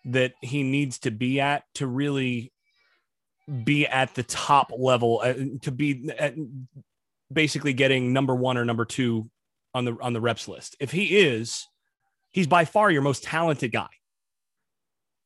that 0.06 0.34
he 0.42 0.64
needs 0.64 0.98
to 1.00 1.12
be 1.12 1.40
at 1.40 1.64
to 1.76 1.86
really 1.86 2.52
be 3.64 3.88
at 3.88 4.14
the 4.16 4.24
top 4.24 4.72
level 4.78 5.22
uh, 5.24 5.34
to 5.62 5.72
be 5.72 6.12
at 6.18 6.36
basically 7.32 7.74
getting 7.74 8.14
number 8.14 8.36
one 8.36 8.58
or 8.58 8.66
number 8.66 8.86
two 8.86 9.30
on 9.74 9.86
the 9.86 9.98
on 10.02 10.14
the 10.14 10.22
reps 10.22 10.48
list. 10.48 10.76
If 10.80 10.92
he 10.92 11.18
is, 11.18 11.68
he's 12.30 12.48
by 12.48 12.66
far 12.66 12.92
your 12.92 13.02
most 13.02 13.24
talented 13.24 13.72
guy. 13.72 13.90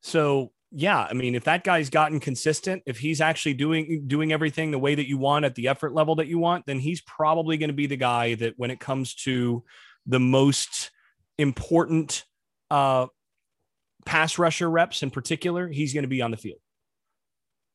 So 0.02 0.52
yeah, 0.72 1.06
I 1.10 1.14
mean, 1.14 1.36
if 1.36 1.44
that 1.44 1.64
guy's 1.64 1.90
gotten 1.90 2.20
consistent, 2.20 2.84
if 2.86 2.98
he's 2.98 3.22
actually 3.22 3.56
doing 3.56 4.06
doing 4.08 4.32
everything 4.32 4.72
the 4.72 4.80
way 4.80 4.96
that 4.96 5.08
you 5.08 5.18
want 5.18 5.46
at 5.46 5.56
the 5.56 5.68
effort 5.68 5.94
level 5.94 6.16
that 6.16 6.28
you 6.28 6.40
want, 6.40 6.66
then 6.66 6.80
he's 6.80 7.02
probably 7.02 7.58
going 7.58 7.70
to 7.70 7.76
be 7.76 7.88
the 7.88 7.98
guy 7.98 8.36
that 8.36 8.54
when 8.58 8.72
it 8.72 8.80
comes 8.80 9.14
to 9.16 9.64
the 10.06 10.20
most 10.20 10.92
important 11.38 12.24
uh, 12.70 13.08
pass 14.06 14.38
rusher 14.38 14.70
reps 14.70 15.04
in 15.04 15.12
particular, 15.12 15.68
he's 15.68 15.94
going 15.94 16.04
to 16.04 16.08
be 16.08 16.22
on 16.22 16.32
the 16.32 16.38
field. 16.38 16.60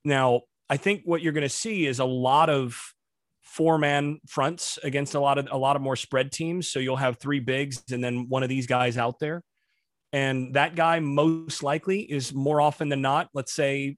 Now, 0.07 0.43
I 0.71 0.77
think 0.77 1.03
what 1.05 1.21
you're 1.21 1.33
going 1.33 1.43
to 1.43 1.49
see 1.49 1.85
is 1.85 1.99
a 1.99 2.05
lot 2.05 2.49
of 2.49 2.81
four 3.43 3.77
man 3.77 4.21
fronts 4.27 4.79
against 4.85 5.15
a 5.15 5.21
lot 5.21 5.37
of 5.37 5.49
a 5.51 5.59
lot 5.59 5.75
of 5.75 5.83
more 5.83 5.97
spread 5.97 6.31
teams. 6.31 6.69
So 6.69 6.79
you'll 6.79 6.97
have 6.97 7.19
three 7.19 7.41
bigs 7.41 7.83
and 7.91 8.03
then 8.03 8.29
one 8.29 8.45
of 8.45 8.49
these 8.49 8.69
guys 8.69 8.97
out 8.97 9.19
there. 9.19 9.43
And 10.13 10.55
that 10.55 10.77
guy 10.77 11.01
most 11.01 11.65
likely 11.65 12.01
is 12.01 12.33
more 12.33 12.61
often 12.61 12.89
than 12.89 13.03
not, 13.03 13.29
let's 13.35 13.53
say, 13.53 13.97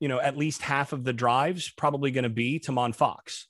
you 0.00 0.08
know, 0.08 0.20
at 0.20 0.36
least 0.36 0.60
half 0.60 0.92
of 0.92 1.02
the 1.02 1.14
drives 1.14 1.70
probably 1.70 2.10
going 2.10 2.24
to 2.24 2.28
be 2.28 2.60
Tomon 2.60 2.94
Fox. 2.94 3.48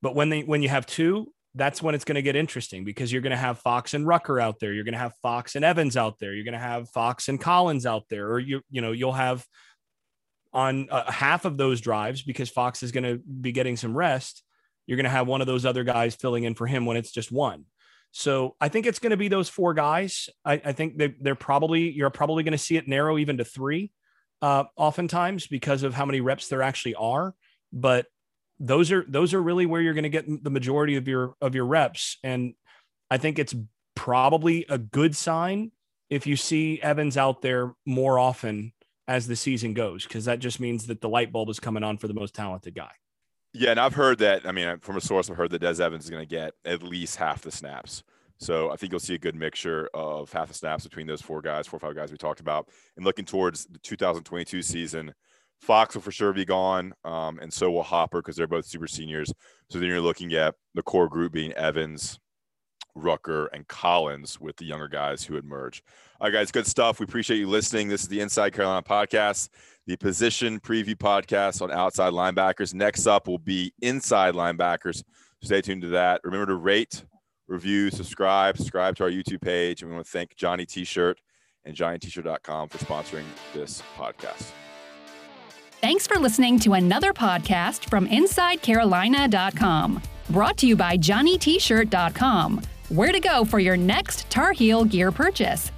But 0.00 0.14
when 0.14 0.30
they 0.30 0.40
when 0.42 0.62
you 0.62 0.70
have 0.70 0.86
two, 0.86 1.34
that's 1.54 1.82
when 1.82 1.94
it's 1.94 2.04
going 2.04 2.16
to 2.16 2.22
get 2.22 2.34
interesting 2.34 2.82
because 2.82 3.12
you're 3.12 3.22
going 3.22 3.30
to 3.30 3.36
have 3.36 3.58
Fox 3.58 3.92
and 3.92 4.06
Rucker 4.06 4.40
out 4.40 4.58
there. 4.58 4.72
You're 4.72 4.84
going 4.84 4.94
to 4.94 4.98
have 4.98 5.14
Fox 5.20 5.54
and 5.54 5.66
Evans 5.66 5.98
out 5.98 6.18
there. 6.18 6.32
You're 6.32 6.44
going 6.44 6.52
to 6.54 6.58
have 6.58 6.88
Fox 6.90 7.28
and 7.28 7.38
Collins 7.38 7.84
out 7.84 8.04
there, 8.08 8.30
or 8.30 8.38
you 8.38 8.62
you 8.70 8.80
know 8.80 8.92
you'll 8.92 9.12
have 9.12 9.44
on 10.56 10.88
uh, 10.90 11.12
half 11.12 11.44
of 11.44 11.58
those 11.58 11.82
drives 11.82 12.22
because 12.22 12.48
Fox 12.48 12.82
is 12.82 12.90
going 12.90 13.04
to 13.04 13.18
be 13.18 13.52
getting 13.52 13.76
some 13.76 13.94
rest. 13.94 14.42
You're 14.86 14.96
going 14.96 15.04
to 15.04 15.10
have 15.10 15.26
one 15.26 15.42
of 15.42 15.46
those 15.46 15.66
other 15.66 15.84
guys 15.84 16.14
filling 16.14 16.44
in 16.44 16.54
for 16.54 16.66
him 16.66 16.86
when 16.86 16.96
it's 16.96 17.12
just 17.12 17.30
one. 17.30 17.66
So 18.12 18.56
I 18.58 18.70
think 18.70 18.86
it's 18.86 18.98
going 18.98 19.10
to 19.10 19.18
be 19.18 19.28
those 19.28 19.50
four 19.50 19.74
guys. 19.74 20.30
I, 20.46 20.54
I 20.54 20.72
think 20.72 20.96
they, 20.96 21.14
they're 21.20 21.34
probably 21.34 21.90
you're 21.90 22.08
probably 22.08 22.42
going 22.42 22.52
to 22.52 22.58
see 22.58 22.78
it 22.78 22.88
narrow 22.88 23.18
even 23.18 23.36
to 23.36 23.44
three, 23.44 23.92
uh, 24.40 24.64
oftentimes 24.76 25.46
because 25.46 25.82
of 25.82 25.92
how 25.92 26.06
many 26.06 26.22
reps 26.22 26.48
there 26.48 26.62
actually 26.62 26.94
are. 26.94 27.34
But 27.70 28.06
those 28.58 28.90
are 28.90 29.04
those 29.06 29.34
are 29.34 29.42
really 29.42 29.66
where 29.66 29.82
you're 29.82 29.92
going 29.92 30.04
to 30.04 30.08
get 30.08 30.42
the 30.42 30.50
majority 30.50 30.96
of 30.96 31.06
your 31.06 31.34
of 31.42 31.54
your 31.54 31.66
reps, 31.66 32.16
and 32.24 32.54
I 33.10 33.18
think 33.18 33.38
it's 33.38 33.54
probably 33.94 34.64
a 34.70 34.78
good 34.78 35.14
sign 35.14 35.72
if 36.08 36.26
you 36.26 36.36
see 36.36 36.80
Evans 36.80 37.18
out 37.18 37.42
there 37.42 37.74
more 37.84 38.18
often 38.18 38.72
as 39.08 39.26
the 39.26 39.36
season 39.36 39.74
goes, 39.74 40.04
because 40.04 40.24
that 40.24 40.38
just 40.38 40.60
means 40.60 40.86
that 40.86 41.00
the 41.00 41.08
light 41.08 41.32
bulb 41.32 41.48
is 41.48 41.60
coming 41.60 41.82
on 41.82 41.96
for 41.96 42.08
the 42.08 42.14
most 42.14 42.34
talented 42.34 42.74
guy. 42.74 42.90
Yeah, 43.52 43.70
and 43.70 43.80
I've 43.80 43.94
heard 43.94 44.18
that. 44.18 44.46
I 44.46 44.52
mean, 44.52 44.78
from 44.80 44.96
a 44.96 45.00
source, 45.00 45.30
I've 45.30 45.36
heard 45.36 45.50
that 45.52 45.60
Des 45.60 45.82
Evans 45.82 46.04
is 46.04 46.10
going 46.10 46.22
to 46.22 46.28
get 46.28 46.52
at 46.64 46.82
least 46.82 47.16
half 47.16 47.42
the 47.42 47.50
snaps. 47.50 48.02
So 48.38 48.70
I 48.70 48.76
think 48.76 48.92
you'll 48.92 49.00
see 49.00 49.14
a 49.14 49.18
good 49.18 49.34
mixture 49.34 49.88
of 49.94 50.30
half 50.30 50.48
the 50.48 50.54
snaps 50.54 50.84
between 50.84 51.06
those 51.06 51.22
four 51.22 51.40
guys, 51.40 51.66
four 51.66 51.78
or 51.78 51.80
five 51.80 51.96
guys 51.96 52.12
we 52.12 52.18
talked 52.18 52.40
about. 52.40 52.68
And 52.96 53.04
looking 53.04 53.24
towards 53.24 53.64
the 53.66 53.78
2022 53.78 54.60
season, 54.60 55.14
Fox 55.60 55.94
will 55.94 56.02
for 56.02 56.12
sure 56.12 56.34
be 56.34 56.44
gone, 56.44 56.92
um, 57.04 57.38
and 57.38 57.50
so 57.50 57.70
will 57.70 57.82
Hopper 57.82 58.18
because 58.18 58.36
they're 58.36 58.46
both 58.46 58.66
super 58.66 58.86
seniors. 58.86 59.32
So 59.70 59.78
then 59.78 59.88
you're 59.88 60.02
looking 60.02 60.34
at 60.34 60.54
the 60.74 60.82
core 60.82 61.08
group 61.08 61.32
being 61.32 61.52
Evans, 61.52 62.18
Rucker, 62.96 63.46
and 63.46 63.68
Collins 63.68 64.40
with 64.40 64.56
the 64.56 64.64
younger 64.64 64.88
guys 64.88 65.22
who 65.22 65.36
emerge. 65.36 65.82
All 66.20 66.26
right, 66.26 66.32
guys, 66.32 66.50
good 66.50 66.66
stuff. 66.66 66.98
We 66.98 67.04
appreciate 67.04 67.36
you 67.38 67.46
listening. 67.46 67.88
This 67.88 68.02
is 68.02 68.08
the 68.08 68.20
Inside 68.20 68.54
Carolina 68.54 68.82
podcast, 68.82 69.50
the 69.86 69.96
position 69.96 70.58
preview 70.58 70.96
podcast 70.96 71.60
on 71.62 71.70
outside 71.70 72.12
linebackers. 72.12 72.74
Next 72.74 73.06
up 73.06 73.28
will 73.28 73.38
be 73.38 73.72
inside 73.82 74.34
linebackers. 74.34 75.04
Stay 75.42 75.60
tuned 75.60 75.82
to 75.82 75.88
that. 75.88 76.22
Remember 76.24 76.46
to 76.46 76.54
rate, 76.54 77.04
review, 77.46 77.90
subscribe, 77.90 78.56
subscribe 78.56 78.96
to 78.96 79.04
our 79.04 79.10
YouTube 79.10 79.42
page. 79.42 79.82
And 79.82 79.90
we 79.90 79.94
want 79.94 80.06
to 80.06 80.12
thank 80.12 80.34
Johnny 80.34 80.64
T-Shirt 80.64 81.20
and 81.64 81.76
JohnnyT-Shirt.com 81.76 82.68
for 82.68 82.78
sponsoring 82.78 83.24
this 83.52 83.82
podcast. 83.96 84.50
Thanks 85.82 86.06
for 86.06 86.18
listening 86.18 86.58
to 86.60 86.72
another 86.72 87.12
podcast 87.12 87.90
from 87.90 88.08
InsideCarolina.com. 88.08 90.02
Brought 90.30 90.56
to 90.58 90.66
you 90.66 90.74
by 90.74 90.96
JohnnyT-Shirt.com 90.96 92.62
where 92.90 93.12
to 93.12 93.20
go 93.20 93.44
for 93.44 93.58
your 93.58 93.76
next 93.76 94.28
Tar 94.30 94.52
Heel 94.52 94.84
gear 94.84 95.12
purchase. 95.12 95.70